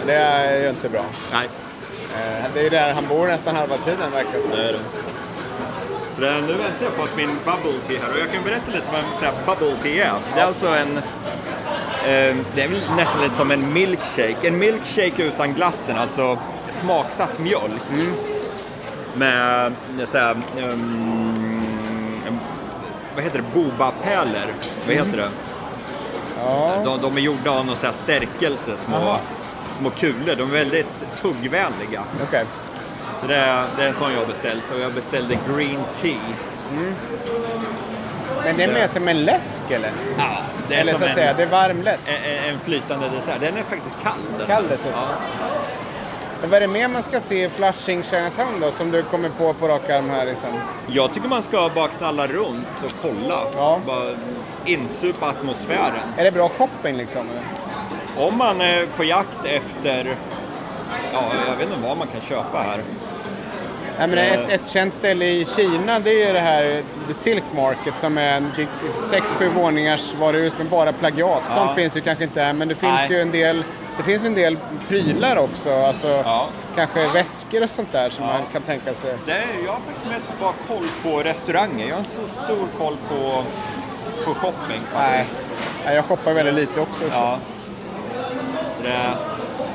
[0.07, 1.05] det är ju inte bra.
[1.33, 1.49] nej,
[2.19, 4.51] Eh, det är ju där han bor nästan halva tiden verkar det som.
[4.57, 4.79] det är det.
[6.17, 8.71] Så det, nu väntar jag på att min bubble tea här och jag kan berätta
[8.71, 10.21] lite vad en bubble tea är.
[10.35, 14.49] Det är alltså en eh, det är väl nästan lite som en milkshake.
[14.49, 16.39] En milkshake utan glassen, alltså
[16.71, 17.83] smaksatt mjölk.
[19.15, 19.67] Med
[20.01, 21.67] eh, så här, ehm,
[23.15, 24.55] vad heter det, bobapärlor.
[24.87, 25.29] Vad heter det?
[26.41, 26.81] Ja.
[26.85, 29.21] De, de är gjorda av någon så här stärkelse, små, Aha.
[29.69, 30.35] små kulor.
[30.37, 32.03] De är väldigt tuggvänliga.
[32.29, 32.45] Okej.
[33.21, 36.17] Så det är, det är en sån jag har beställt och jag beställde green tea.
[38.45, 39.91] Men det är mer som en läsk eller?
[40.19, 40.25] Ja,
[40.69, 42.13] det är eller som så att säga, en, det är varm läsk.
[42.25, 43.41] en, en flytande dessert.
[43.41, 44.47] Den är faktiskt kall.
[44.47, 44.93] Kall dessutom.
[44.95, 45.09] Ja.
[46.41, 49.29] Men vad är det mer man ska se i Flushing Chinatown då, som du kommer
[49.29, 50.49] på på rak arm här liksom?
[50.87, 53.41] Jag tycker man ska bara knalla runt och kolla.
[53.55, 53.81] Ja.
[53.87, 54.15] Bara
[54.65, 56.01] insupa atmosfären.
[56.17, 57.27] Är det bra shopping liksom?
[57.31, 57.43] eller?
[58.29, 60.17] Om man är på jakt efter,
[61.13, 62.81] ja, jag vet inte vad man kan köpa här.
[63.99, 64.33] Nej, men Eh.
[64.33, 68.19] ett, ett känt ställe i Kina det är ju det här The Silk Market som
[68.19, 68.67] är en dig-
[69.11, 71.43] sex, sju våningars varuhus med bara plagiat.
[71.47, 71.75] Sånt Ja.
[71.75, 73.13] finns ju kanske inte här men det finns Nej.
[73.13, 73.65] ju en del
[73.97, 76.49] det finns en del prylar också, alltså Ja.
[76.77, 78.33] kanske väskor och sånt där som Ja.
[78.33, 79.15] man kan tänka sig.
[79.27, 81.87] Det är, jag har faktiskt mest bara koll på restauranger.
[81.89, 83.43] Jag har inte så stor koll på,
[84.25, 85.43] på shopping Nej, faktiskt.
[85.85, 87.05] Nej, jag shoppar väldigt lite också.
[87.13, 87.39] Ja.
[88.83, 88.99] Det,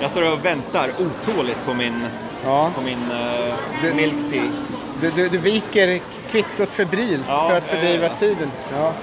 [0.02, 2.06] jag står och väntar otåligt på min,
[2.46, 2.72] Ja.
[2.76, 4.44] på min uh, Du- milk tea.
[5.02, 6.00] Du, du, du viker
[6.32, 8.16] kvittot febrilt Ja, för att fördriva eh.
[8.16, 8.52] tiden.
[8.74, 8.94] Ja.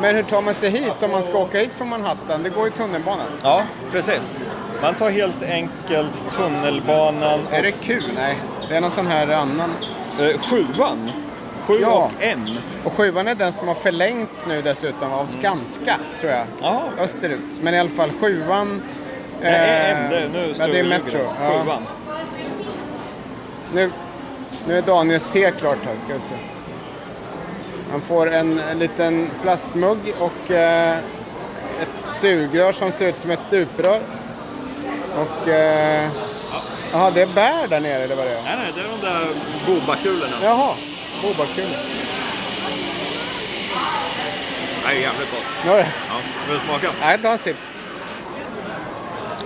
[0.00, 2.42] Men hur tar man sig hit om man ska åka hit från Manhattan?
[2.42, 3.26] Det går ju tunnelbanan.
[3.42, 3.62] Ja,
[3.92, 4.44] precis.
[4.82, 8.00] Man tar helt enkelt tunnelbanan Är det Q?
[8.14, 8.36] Nej,
[8.68, 9.72] det är någon sån här annan.
[10.20, 11.10] Eh, sjuan.
[11.66, 12.10] Sju Ja.
[12.16, 12.56] och en.
[12.84, 16.46] Och sjuan är den som har förlängts nu dessutom av Skanska, tror jag.
[16.60, 16.82] Jaha.
[16.98, 17.60] Österut.
[17.60, 18.82] Men i alla fall sjuan...
[19.42, 21.20] Nej, eh, en, det, nu är Metro.
[21.40, 21.78] Ja.
[23.74, 23.90] Nu,
[24.66, 26.34] nu är Daniels te klart här, ska vi se.
[27.90, 30.98] Han får en, en liten plastmugg och eh,
[31.82, 34.00] ett sugrör som ser ut som ett stuprör.
[35.16, 35.48] Och...
[35.48, 36.08] Eh,
[36.92, 38.42] Jaha, det är bär där nere eller vad det är?
[38.42, 39.26] Nej, nej, det är de där
[39.66, 40.36] bobakulorna.
[40.42, 40.74] Jaha,
[41.22, 41.64] bobarkul.
[44.84, 45.40] Det är jävligt gott.
[45.64, 45.70] Det.
[46.08, 46.16] Ja,
[46.48, 46.88] vill du smaka?
[47.00, 47.56] Nej, ta en sipp.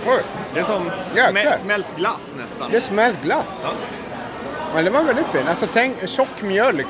[0.07, 0.21] Oj,
[0.53, 0.91] Det är som
[1.31, 2.71] smä, smält glass nästan.
[2.71, 3.61] det är smält glass.
[3.63, 3.69] Ja.
[4.75, 5.47] Men det var väldigt fin.
[5.47, 6.87] Alltså tänk tjock mjölk.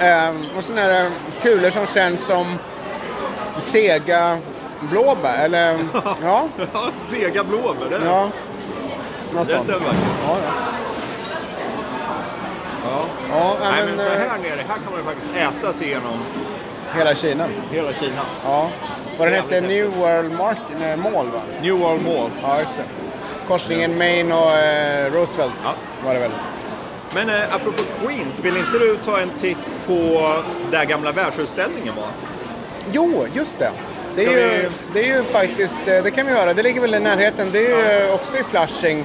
[0.00, 1.10] Ehm, och sådana här
[1.42, 2.58] kulor som känns som
[3.60, 4.38] sega
[4.80, 5.44] blåbär.
[5.44, 5.78] Eller
[6.22, 7.98] ja, Ja, sega blåbär.
[7.98, 8.28] Det, ja.
[9.32, 9.64] Något det sånt.
[9.64, 9.86] stämmer.
[10.26, 10.52] Ja, ja.
[12.84, 13.04] Ja.
[13.30, 15.86] ja Nej, men, men så eh, här nere, här kan man ju faktiskt äta sig
[15.86, 16.18] igenom
[16.96, 17.44] hela Kina.
[17.70, 18.20] hela Kina.
[18.44, 18.70] Ja.
[19.18, 19.60] Vad den hette?
[19.60, 21.40] New World Market, Mall va?
[21.62, 22.30] New World Mall.
[22.42, 22.82] Ja, just det.
[23.48, 25.70] Korsningen Main och eh, Roosevelt Ja.
[26.04, 26.30] var det väl?
[27.14, 29.94] Men eh, apropå Queens, vill inte du ta en titt på
[30.70, 32.08] där gamla världsutställningen var?
[32.92, 33.70] Jo, just det.
[34.14, 36.54] Det är, ju, vi- det är ju faktiskt, eh, det kan vi göra.
[36.54, 37.48] Det ligger väl i närheten.
[37.52, 39.04] Det är ju också i Flushing.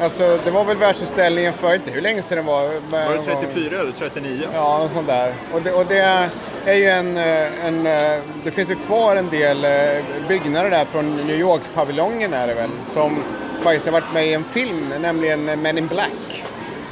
[0.00, 2.62] Alltså, det var väl världsutställningen för inte hur länge sedan det var.
[2.90, 4.46] Var det 34 eller 39?
[4.54, 5.34] Ja, något sånt där.
[5.52, 6.28] Och det, och det
[6.66, 7.86] är ju en, eh, en...
[7.86, 12.54] eh, Det finns ju kvar en del eh, byggnader där från New York-paviljongen är det
[12.54, 12.70] väl.
[12.86, 13.22] Som
[13.62, 16.44] faktiskt har varit med i en film, nämligen Men in Black.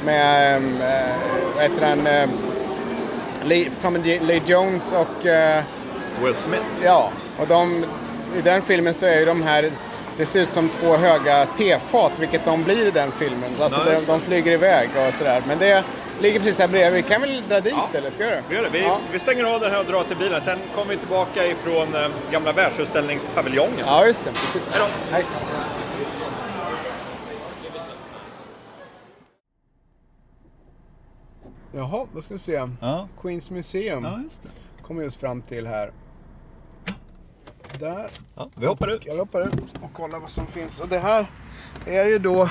[0.05, 0.61] Med,
[1.55, 2.07] vad heter han,
[3.81, 5.25] Tommy Lee Jones och...
[6.23, 6.63] Will Smith.
[6.83, 7.85] Ja, och de,
[8.37, 9.71] i den filmen så är ju de här,
[10.17, 13.49] det ser ut som två höga tefat, vilket de blir i den filmen.
[13.61, 15.43] Alltså Ja, de, just de flyger iväg och sådär.
[15.47, 15.83] Men det
[16.21, 17.03] ligger precis här bredvid.
[17.03, 17.97] Vi kan väl dra dit Ja.
[17.97, 18.69] eller ska göra Vi gör det.
[18.69, 18.99] Vi, Ja.
[19.11, 20.41] vi stänger av den här och drar till bilen.
[20.41, 23.79] Sen kommer vi tillbaka ifrån eh, gamla världsutställningspaviljongen.
[23.85, 24.31] ja, just det.
[24.31, 24.73] Precis.
[24.73, 25.13] Hej då.
[25.15, 25.25] Hej.
[31.71, 32.67] Jaha, då ska vi se.
[32.81, 33.07] Ja.
[33.21, 34.49] Queens Museum just det.
[34.83, 35.91] kommer just fram till här.
[37.79, 38.09] Där.
[38.35, 39.05] Ja, vi hoppar ut.
[39.05, 40.79] Jag hoppar ut och kollar vad som finns.
[40.79, 41.25] Och det här
[41.85, 42.49] är ju då...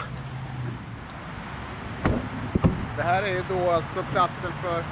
[2.96, 4.84] Det här är ju då alltså platsen för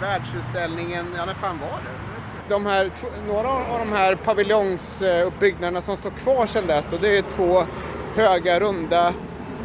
[0.00, 1.90] världsutställningen, ja när fan var det?
[2.48, 2.90] De här,
[3.28, 7.62] några av de här paviljongsuppbyggnaderna som står kvar sedan dess då, det är två
[8.16, 9.14] höga runda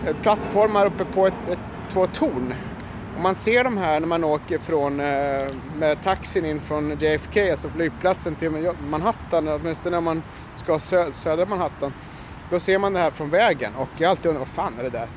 [0.08, 2.54] eh, plattformar uppe på ett, ett, två torn.
[3.22, 7.70] Man ser de här när man åker från, eh, med taxin in från JFK, alltså
[7.70, 10.24] flygplatsen till Manhattan, åtminstone när man
[10.56, 11.94] ska sö- södra Manhattan.
[12.50, 14.84] Då ser man det här från vägen och jag har alltid undrat vad fan är
[14.84, 15.08] det där?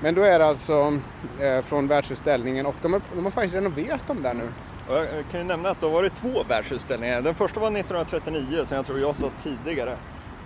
[0.00, 0.98] Men då är det alltså
[1.40, 4.48] eh, från världsutställningen och de har, de har faktiskt renoverat dem där nu.
[4.90, 7.22] Jag kan ju nämna att då var det två världsutställningar.
[7.22, 9.96] Den första var 1939 som jag tror jag sa tidigare.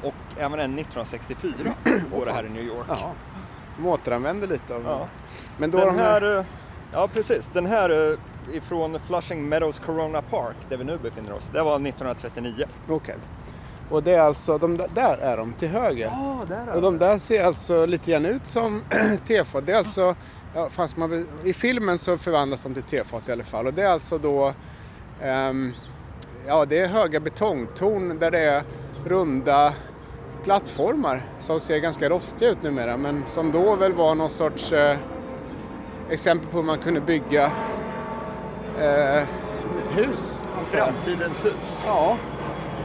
[0.03, 1.53] Och även en 1964
[2.17, 2.87] var det här i New York.
[2.89, 3.13] Ja,
[3.77, 5.07] de återanvänder lite av Ja.
[5.59, 6.45] Men då Den de här, här, eh,
[6.93, 8.19] ja precis, den här eh,
[8.57, 12.65] ifrån Flushing Meadows Corona Park där vi nu befinner oss, det var 1939.
[12.89, 13.17] okej.
[13.91, 16.07] Och det är alltså, de där, där är de till höger.
[16.07, 18.83] Ja, där Och de där ser alltså lite grann ut som
[19.27, 19.67] tefat.
[19.67, 20.15] Det är alltså,
[20.55, 23.67] ja, fast man, i filmen så förvandlas de till tefat i alla fall.
[23.67, 24.55] Och det är alltså då,
[25.23, 25.73] ehm,
[26.47, 28.65] ja det är höga betongtorn där det är
[29.05, 29.75] runda
[30.45, 32.97] plattformar som ser ganska rostiga ut numera.
[32.97, 34.97] Men som då väl var någon sorts eh,
[36.13, 37.45] exempel på hur man kunde bygga
[38.81, 39.23] eh,
[39.97, 40.39] hus.
[40.73, 40.81] jag.
[40.81, 41.85] Framtidens hus.
[41.87, 42.17] Ja.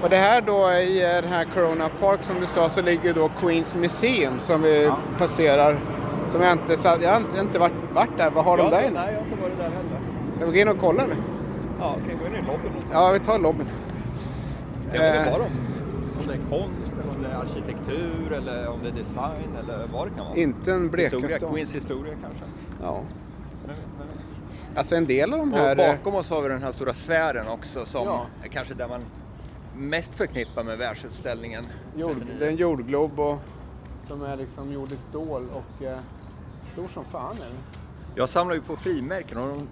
[0.04, 3.14] Och det här då i eh, den här Corona Park som du sa så ligger
[3.14, 4.98] då Queens Museum som vi Ja.
[5.18, 5.80] passerar.
[6.28, 8.30] Som jag inte, jag har inte, varit, varit där.
[8.32, 9.00] Vad har de Ja, där nej, inne?
[9.12, 10.00] jag har inte varit där heller.
[10.36, 11.16] Ska vi gå in och kolla nu?
[11.80, 12.72] Ja, kan jag gå in i lobbyn?
[12.92, 13.68] Ja, vi tar lobbyn.
[14.94, 15.46] Jag vet inte vad de,
[16.22, 19.88] om det är konst, eller om det är arkitektur, eller om det är design, eller
[19.94, 20.38] vad det kan vara.
[20.38, 22.44] Inte en blekaste Historia, Queens historia kanske.
[22.82, 23.04] Ja.
[24.76, 25.80] Alltså en del av de Och här...
[25.80, 28.26] eh, bakom oss har vi den här stora sfären också som Ja.
[28.44, 29.02] är kanske där man
[29.76, 31.64] mest förknippar med världsutställningen.
[31.96, 32.36] Jord, 39.
[32.40, 33.40] det är en jordglob och,
[34.08, 35.98] som är liksom gjord i stål och eh,
[36.74, 37.54] stor som fan är den.
[38.16, 39.68] Jag samlar ju på frimärken och de,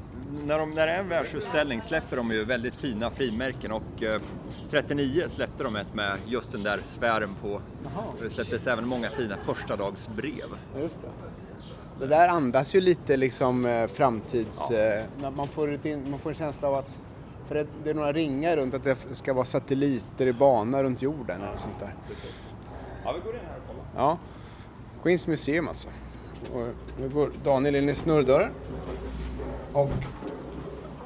[0.47, 4.21] när, de, när det är en världsutställning släpper de ju väldigt fina frimärken och eh,
[4.71, 7.47] 39 släppte de ett med just den där sfären på.
[7.49, 8.03] Jaha.
[8.17, 10.49] Och Det släpptes även många fina förstadagsbrev.
[10.79, 11.07] Just det.
[11.99, 14.71] Det där andas ju lite liksom eh, framtids...
[14.71, 15.79] Eh, när man, får
[16.09, 16.89] man får en känsla av att...
[17.47, 21.01] För det, det är några ringar runt att det ska vara satelliter i bana runt
[21.01, 21.95] jorden eller sånt där.
[23.03, 24.07] Ja, vi går in här och kollar.
[24.07, 24.17] Ja.
[25.03, 25.87] Queens Museum alltså.
[26.53, 26.67] Och
[26.99, 28.51] nu går Daniel in i snurrdörren.
[29.73, 29.89] Och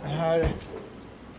[0.04, 0.39] här...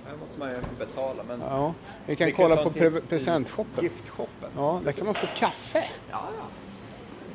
[0.06, 1.74] Här måste man ju betala men Ja,
[2.06, 3.84] vi kan Vi kolla ta på pre- presentshoppen.
[3.84, 4.50] Giftshoppen.
[4.56, 5.84] Ja, där kan man få kaffe.
[6.10, 6.44] Ja, ja.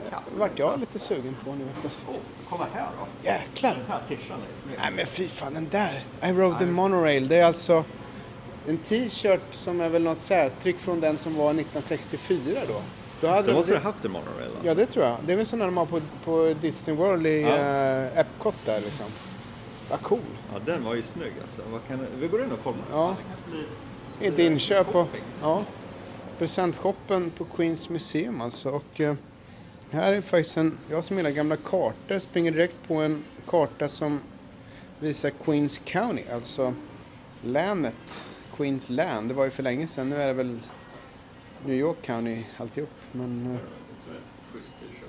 [0.09, 2.19] Det vart jag lite sugen på nu plötsligt.
[2.49, 3.27] Kolla här då.
[3.27, 3.71] Jäklar!
[3.75, 4.79] Den här tishan är.
[4.81, 6.03] Nej men fy fan den där!
[6.23, 7.27] I rode the monorail.
[7.27, 7.83] Det är alltså
[8.67, 12.81] en t-shirt som är väl något särtryck från den som var 1964 då.
[13.21, 14.67] då hade måste det, du ha haft en monorail alltså.
[14.67, 15.17] ja det tror jag.
[15.25, 17.47] Det är väl sådana de har på, på Disney World i Ja.
[17.55, 19.05] eh, Epcot där liksom.
[19.89, 20.19] Vad cool.
[20.53, 21.61] Ja, den var ju snygg alltså.
[21.71, 22.07] Vad kan...
[22.19, 22.79] Vi går in och kollar.
[22.91, 23.15] Ja.
[24.21, 25.21] Ett inköp och shopping.
[25.41, 25.63] ja,
[26.39, 28.69] presentshoppen på Queens Museum alltså.
[28.69, 29.15] Och eh,
[29.95, 34.19] här är faktiskt en, jag som gillar gamla kartor springer direkt på en karta som
[34.99, 36.73] visar Queens County, alltså
[37.43, 38.21] länet.
[38.58, 40.10] Queens län, det var ju för länge sedan.
[40.10, 40.60] Nu är det väl
[41.65, 42.89] New York County alltihop.
[43.12, 43.60] Men eh.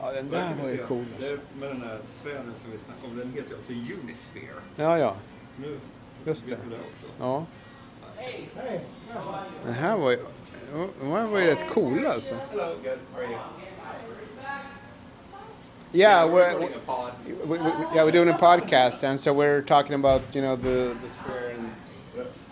[0.00, 1.38] Ja, den där Där var ju cool, Det alltså.
[1.60, 3.72] Med den här sfären som vi snackade om, den heter ju alltså
[4.02, 4.60] Unisphere.
[4.76, 5.16] ja, ja,
[5.56, 5.78] Nu
[6.24, 6.56] just det.
[6.70, 7.06] det också.
[7.18, 7.46] Ja.
[9.64, 10.18] Den här var ju,
[11.00, 12.34] de här var ju rätt coola alltså.
[12.50, 12.98] Hello, good.
[13.14, 13.38] How are you?
[15.96, 17.14] Yeah, we're we're, recording a pod.
[17.26, 20.94] we, we, yeah, we're doing a podcast, and so we're talking about you know the
[21.00, 21.54] the sphere.
[21.56, 21.72] And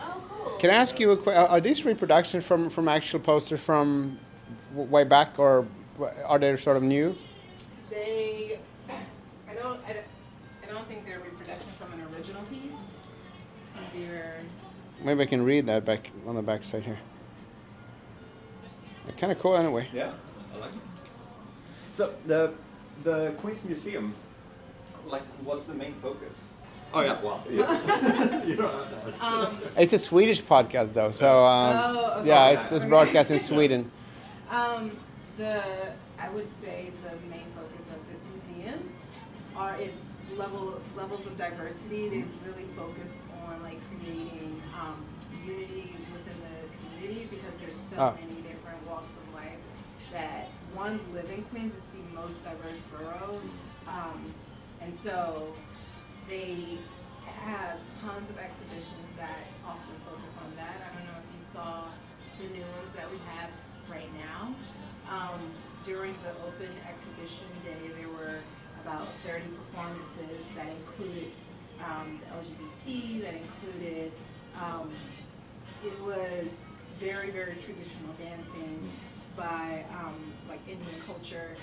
[0.01, 1.45] oh, can I ask you a question?
[1.45, 4.19] Are these reproductions from from actual posters from
[4.71, 5.67] w- way back, or
[5.99, 7.19] w- are they sort of new?
[7.91, 10.07] They, I don't, I don't,
[10.63, 12.73] I don't think they're a reproduction from an original piece.
[13.93, 14.41] They're,
[15.03, 16.99] Maybe I can read that back on the back side here.
[19.19, 19.87] Kind of cool, anyway.
[19.93, 20.13] Yeah,
[20.55, 20.79] I like it.
[21.93, 22.55] So the
[23.03, 24.15] the Queens Museum,
[25.07, 26.35] like, what's the main focus?
[26.93, 29.23] Oh yeah, well, you don't have to ask.
[29.23, 32.29] um, It's a Swedish podcast, though, so um, Oh, okay.
[32.29, 33.91] yeah, it's, it's broadcast in Sweden.
[34.51, 34.93] um,
[35.37, 35.61] the,
[36.21, 38.89] I would say the main focus of this museum
[39.57, 40.03] are its
[40.37, 42.09] level, levels of diversity.
[42.09, 43.11] They really focus
[43.45, 45.05] on like creating, um,
[45.45, 46.57] unity within the
[46.97, 48.15] community because there's so Ah.
[48.21, 49.59] many different walks of life
[50.13, 53.41] that one live in Queens is the most diverse borough.
[53.87, 54.33] Um,
[54.81, 55.53] and so
[56.29, 56.79] they
[57.45, 60.81] have tons of exhibitions that often focus on that.
[60.81, 61.85] I don't know if you saw
[62.39, 63.51] the new ones that we have
[63.89, 64.55] right now.
[65.11, 65.53] Um,
[65.85, 68.41] during the open exhibition day, there were
[68.83, 71.33] about 30 performances that included
[71.85, 74.13] um, the LGBT, that included
[74.61, 74.93] um,
[75.85, 76.49] it was
[77.01, 78.91] very very traditional dancing
[79.37, 81.57] by um, like Indian culture.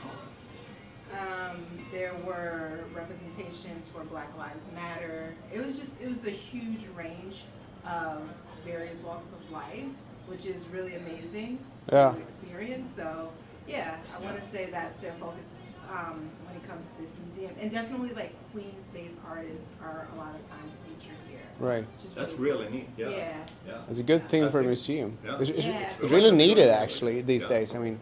[1.19, 5.35] Um, there were representations for Black Lives Matter.
[5.53, 7.43] It was just it was a huge range
[7.85, 8.21] of
[8.65, 9.83] various walks of life,
[10.27, 12.15] which is really amazing to Yeah.
[12.15, 12.89] experience.
[12.95, 13.29] So
[13.67, 15.45] yeah, I want to say that's their focus
[15.89, 20.33] um, when it comes to this museum, and definitely like Queens-based artists are a lot
[20.35, 21.39] of times featured here.
[21.59, 21.85] Right.
[22.01, 22.71] which That's really really cool.
[22.77, 22.89] neat.
[22.97, 23.09] Yeah.
[23.09, 23.37] Yeah.
[23.67, 23.81] Yeah.
[23.89, 25.17] It's a good thing I for a museum.
[25.25, 25.37] yeah.
[25.39, 25.91] It's, it's, Yeah.
[26.01, 27.49] it's really needed actually these Yeah.
[27.49, 27.75] days.
[27.75, 27.99] I mean,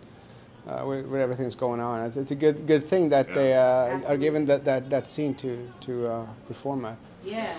[0.69, 3.99] uh, with, with everything's going on, it's, it's a good good thing that they uh,
[4.07, 5.51] are given that, that, that scene to
[5.81, 6.97] to uh, perform at.
[7.23, 7.57] Yeah,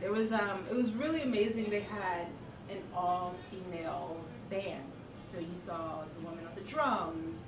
[0.00, 1.70] there was um, it was really amazing.
[1.70, 2.26] They had
[2.70, 4.16] an all-female
[4.50, 4.82] band,
[5.24, 7.38] so you saw the woman on the drums,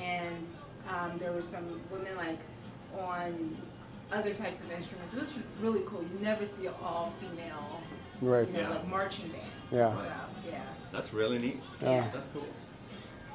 [0.00, 0.46] and
[0.88, 2.38] um, there were some women like
[2.98, 3.56] on
[4.12, 5.12] other types of instruments.
[5.14, 6.02] It was really cool.
[6.02, 7.80] You never see an all-female,
[8.20, 8.46] Right.
[8.48, 8.68] you know, Yeah.
[8.70, 9.42] like marching band.
[9.70, 9.94] Yeah.
[9.94, 10.04] So
[10.48, 10.62] yeah.
[10.92, 11.60] That's really neat.
[11.80, 12.08] Yeah.
[12.12, 12.46] That's cool.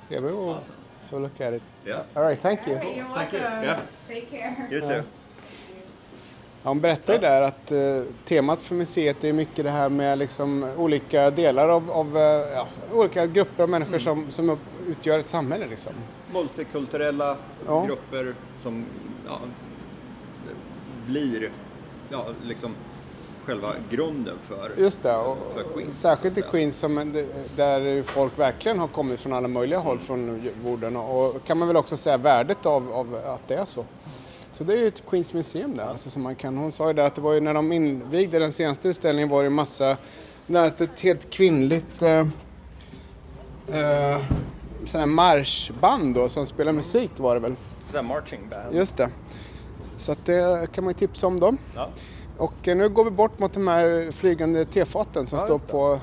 [0.10, 0.72] Yeah, we will Awesome.
[1.12, 1.62] We'll look at it.
[1.86, 2.02] Yeah.
[2.16, 2.76] All right, thank All you.
[2.80, 3.40] right, you're Thank you.
[3.40, 3.64] welcome.
[3.66, 3.80] Yeah.
[4.08, 4.68] Take care.
[4.72, 4.88] You too.
[4.94, 5.02] Ja,
[6.64, 11.30] Hon berättade där att eh, temat för museet är mycket det här med liksom olika
[11.32, 12.24] delar av, av eh,
[12.56, 15.68] ja, olika grupper av människor som, som upp, utgör ett samhälle.
[15.68, 15.94] Liksom.
[16.34, 17.38] Multikulturella
[17.68, 17.86] Ja.
[17.86, 18.86] grupper som
[19.28, 19.40] ja,
[21.08, 21.50] blir
[22.10, 22.76] ja, liksom
[23.46, 26.42] själva grunden för Just det, och, För Queens, särskilt i.
[26.42, 27.24] Queens som,
[27.56, 31.68] där folk verkligen har kommit från alla möjliga håll från jorden och, och kan man
[31.68, 33.86] väl också säga värdet av, av att det är så.
[34.54, 35.86] Så det är ju ett Queens Museum där.
[35.86, 38.40] Alltså, som man kan, hon sa ju där att det var ju när de invigde
[38.40, 39.98] den senaste utställningen var det en massa,
[40.48, 42.20] det här, ett helt kvinnligt eh,
[43.68, 44.22] eh,
[44.86, 47.56] sån här marschband då, som spelar musik var det väl.
[47.92, 48.76] så här marching band.
[48.76, 49.10] Just det.
[49.98, 51.58] Så att det kan man ju tipsa om dem.
[51.76, 51.90] Ja.
[52.38, 56.00] Och eh, nu går vi bort mot de här flygande tefaten som Ja, står på,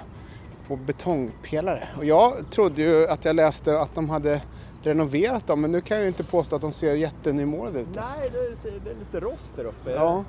[0.68, 1.88] på betongpelare.
[1.98, 4.40] Och jag trodde ju att jag läste att de hade
[4.82, 7.96] renoverat dem men nu kan jag ju inte påstå att de ser jättenymålade ut.
[7.96, 8.18] alltså.
[8.18, 9.90] Nej, det är, det är lite rost där uppe.
[9.92, 10.24] Ja.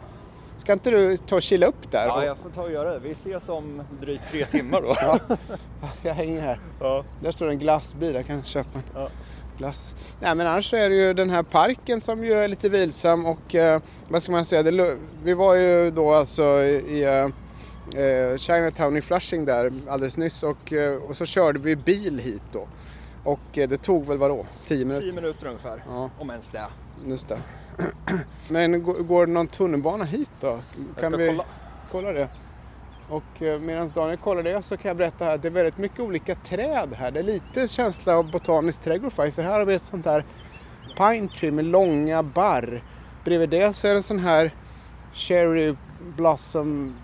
[0.57, 2.07] Ska inte du ta och kila upp där?
[2.07, 2.99] Ja, jag får ta och göra det.
[2.99, 4.95] Vi ses om drygt tre timmar då.
[5.01, 5.19] Ja.
[6.01, 6.59] Jag hänger här.
[6.79, 7.03] Ja.
[7.21, 9.09] Där står en glassbil, jag kan köpa en Ja.
[9.57, 9.95] Glass.
[10.19, 13.25] Nej men annars så är det ju den här parken som ju är lite vilsam
[13.25, 18.37] och eh, vad ska man säga, det, vi var ju då alltså i eh, eh,
[18.37, 22.67] Chinatown i Flushing där alldeles nyss och, eh, och så körde vi bil hit då.
[23.23, 25.01] Och eh, det tog väl vadå, 10 minuter?
[25.05, 26.09] Tio minuter ungefär, Ja.
[26.19, 26.65] om ens det.
[27.07, 27.37] Just det.
[28.49, 30.59] Men går, det någon tunnelbana hit då?
[30.99, 31.43] Kan vi kolla.
[31.91, 32.27] kolla det?
[33.09, 35.77] Och eh, medan Daniel kollar det så kan jag berätta här att det är väldigt
[35.77, 37.11] mycket olika träd här.
[37.11, 40.25] Det är lite känsla av botanisk trädgård för här har vi ett sånt här
[40.97, 42.83] pine tree med långa barr.
[43.23, 44.51] Bredvid det så är det en sån här
[45.13, 45.75] cherry
[46.15, 46.95] blossom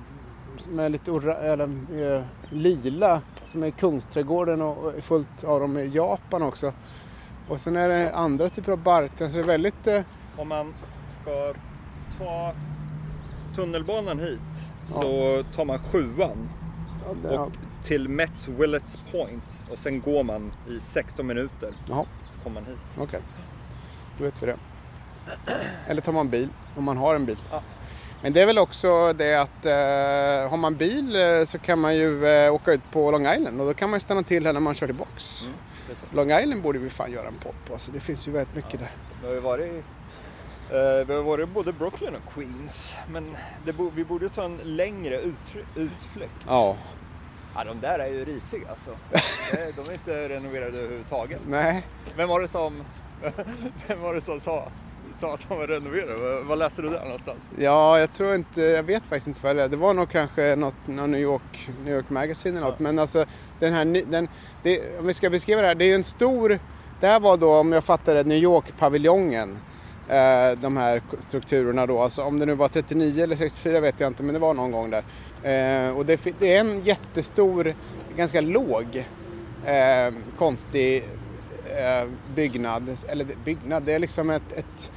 [0.70, 1.70] med lite orra, eller,
[2.16, 6.74] eh, lila som är Kungsträdgården och och är fullt av dem i Japan också.
[7.50, 10.02] Och sen är det andra typer av barrträd så det är väldigt eh,
[10.38, 10.74] Om man
[11.22, 11.54] ska
[12.18, 12.54] ta
[13.56, 16.50] tunnelbanan hit så tar man sjuan
[17.06, 17.40] ja, det, ja.
[17.40, 17.52] och
[17.84, 22.70] till Mets Willets Point och sen går man i 16 minuter Jaha, så kommer man
[22.70, 22.80] hit.
[22.98, 23.22] okej.
[24.18, 24.58] Då vet vi det.
[25.88, 27.38] Eller tar man bil, om man har en bil.
[27.52, 27.62] Ja.
[28.22, 31.96] Men det är väl också det att eh, har man bil eh, så kan man
[31.96, 34.54] ju eh, åka ut på Long Island och då kan man ju stanna till här
[34.54, 35.42] när man kör tillbaks.
[35.42, 35.56] Mm.
[36.12, 38.80] Long Island borde vi fan göra en podd på, alltså det finns ju väldigt mycket
[38.80, 38.92] där.
[39.22, 39.84] Vi har ju varit,
[41.08, 43.36] vi har varit både Brooklyn och Queens men
[43.78, 46.34] bo, vi borde ta en längre ut, utflykt.
[46.48, 46.76] Ja.
[47.56, 48.90] Ja, de där är ju risiga alltså.
[49.76, 51.40] De är inte renoverade överhuvudtaget.
[51.48, 52.84] Nej, Vem var det som,
[53.88, 54.68] vem var det som sa,
[55.16, 56.42] sa att de var renoverade?
[56.44, 57.50] Vad- läste du där någonstans?
[57.60, 59.68] ja jag tror inte, jag vet faktiskt inte vad det är.
[59.68, 62.76] Det var nog kanske något, någon New York, New York Magazine eller något.
[62.80, 62.84] Ja.
[62.84, 63.26] Men alltså
[63.60, 64.28] den här, den,
[64.64, 66.60] det, om vi ska beskriva det här, det är ju en stor,
[67.00, 69.58] det här var då om jag fattar det New York-paviljongen.
[70.10, 74.08] Eh, de här strukturerna då, alltså om det nu var 39 eller 64 vet jag
[74.08, 75.04] inte men det var någon gång där.
[75.44, 77.76] Eh, och det, det är en jättestor,
[78.18, 79.06] ganska låg,
[79.66, 81.04] eh, konstig
[81.78, 82.98] eh, byggnad.
[83.08, 84.92] Eller byggnad, det är liksom ett, ett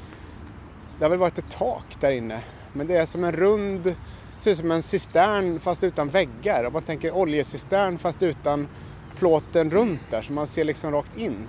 [0.99, 2.41] det har väl varit ett tak där inne.
[2.73, 3.95] Men det är som en rund,
[4.39, 6.65] ser ut som en cistern fast utan väggar.
[6.65, 8.69] Om man tänker oljecistern fast utan
[9.19, 11.49] plåten runt där så man ser liksom rakt in.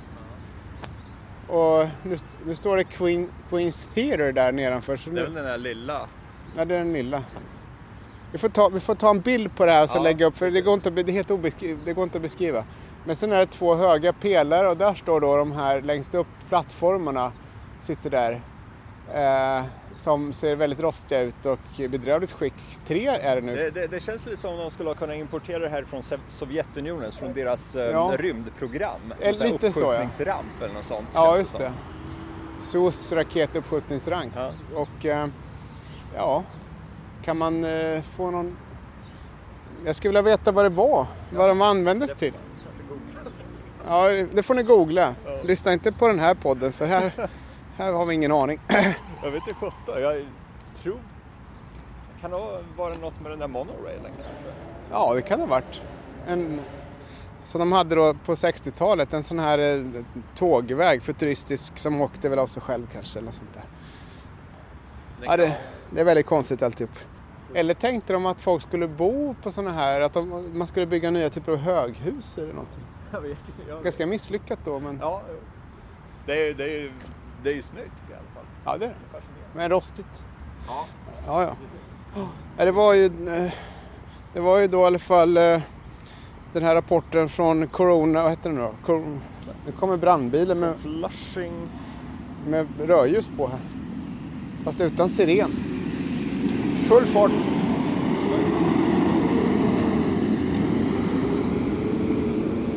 [1.47, 4.97] Och nu, nu står det Queen, Queens Theatre där nedanför.
[4.97, 6.07] Så Det är väl den där lilla.
[6.57, 7.23] ja, det är den lilla.
[8.31, 10.25] Vi får, ta, vi får ta en bild på det här och så Ja, lägga
[10.25, 11.31] upp för det går, inte, det, är helt
[11.85, 12.63] det går inte att beskriva.
[13.05, 16.27] Men sen är det två höga pelare och där står då de här längst upp
[16.49, 17.31] plattformarna
[17.81, 18.41] sitter där.
[19.13, 19.65] Eh,
[19.95, 22.53] som ser väldigt rostiga ut och bedrövligt skick.
[22.87, 23.55] Tre är det nu.
[23.55, 27.11] Det, det, det känns lite som om de skulle kunna importera det här från Sovjetunionen,
[27.11, 28.13] från deras eh, Ja.
[28.17, 28.99] rymdprogram.
[29.19, 30.01] Eh, En här lite så, ja.
[30.61, 31.07] eller något sånt.
[31.13, 31.69] Ja, just som.
[32.63, 34.33] SOS raketuppskjutningsrank.
[34.35, 34.51] Ja.
[34.75, 35.27] Och eh,
[36.15, 36.43] ja,
[37.23, 38.57] kan man eh, få någon...
[39.85, 42.33] Jag skulle vilja veta vad det var, vad de användes till.
[43.87, 45.15] Ja, det får ni googla.
[45.43, 47.29] Lyssna inte på den här podden för här,
[47.77, 48.59] här har vi ingen aning.
[49.23, 50.25] Jag vet inte sjutton, jag
[50.81, 50.97] tror...
[52.21, 54.53] Kan det ha varit något med den där monorailen kanske?
[54.91, 55.81] Ja, det kan det ha varit.
[56.27, 56.61] En,
[57.43, 60.03] som de hade då på 60-talet, en sån här eh,
[60.35, 63.63] tågväg, futuristisk, som åkte väl av sig själv kanske eller sånt där.
[65.21, 65.57] Ja, det,
[65.89, 66.91] det är väldigt konstigt alltihop.
[67.53, 71.11] Eller tänkte de att folk skulle bo på såna här, att de, man skulle bygga
[71.11, 72.83] nya typer av höghus eller någonting.
[73.11, 73.37] Jag vet.
[73.69, 73.83] Jag...
[73.83, 75.21] Ganska misslyckat då, men Ja,
[76.25, 76.91] det är ju det är,
[77.43, 78.45] det är snyggt i alla fall.
[78.65, 78.95] ja, det är det.
[79.11, 79.49] Det är fascinerande.
[79.55, 80.23] Men rostigt.
[80.67, 80.85] Ja,
[81.27, 81.55] Ja, ja.
[82.57, 83.53] ja det, var ju, eh,
[84.33, 85.61] det var ju då i alla fall eh,
[86.53, 88.71] den här rapporten från Corona, vad heter den då?
[88.85, 89.19] Cor-
[89.65, 91.53] Nu kommer brandbilen med, Flushing.
[92.47, 93.59] med rödljus på här.
[94.63, 95.51] Fast utan siren.
[96.87, 97.31] Full fart.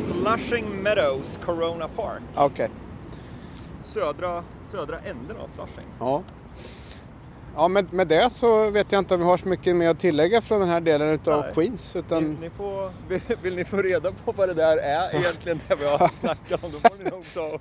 [0.08, 2.22] Flushing Meadows Corona Park.
[2.36, 2.70] Okej.
[3.82, 5.90] Södra, södra änden av Flushing.
[5.98, 6.22] Ja.
[7.56, 9.98] Ja, med, med det så vet jag inte om vi har så mycket mer att
[9.98, 11.54] tillägga från den här delen utav Nej.
[11.54, 11.96] Queens.
[11.96, 15.74] Utan, ni får, vill, vill ni få reda på vad det där är egentligen, det
[15.74, 17.58] vi har snackat om, då får ni nog ta,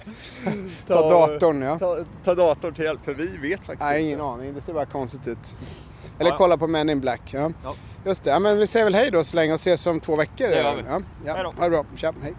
[0.88, 1.80] Ta datorn, ja.
[1.80, 4.08] Ta, ta datorn till hjälp, för vi vet faktiskt nej, inte.
[4.08, 4.54] ingen aning.
[4.54, 5.56] Det ser bara konstigt ut.
[6.20, 6.38] Eller Ja.
[6.38, 7.22] kolla på Men in Black.
[7.34, 7.52] Ja.
[7.64, 7.76] Ja.
[8.06, 8.30] Just det.
[8.30, 10.48] Ja, men vi säger väl hej då så länge och ses om två veckor.
[10.48, 10.82] Det gör vi.
[10.88, 11.34] Ja, ja.
[11.34, 11.52] Hej då.
[11.58, 11.86] Ha det bra.
[11.96, 12.34] Tja, hej.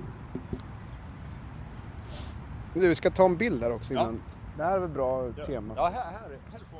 [2.75, 4.21] Du, vi ska ta en bild här också innan.
[4.57, 5.75] Det här är väl bra tema.
[5.77, 6.76] Ja, här, här, härifrån.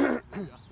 [0.00, 0.69] yes.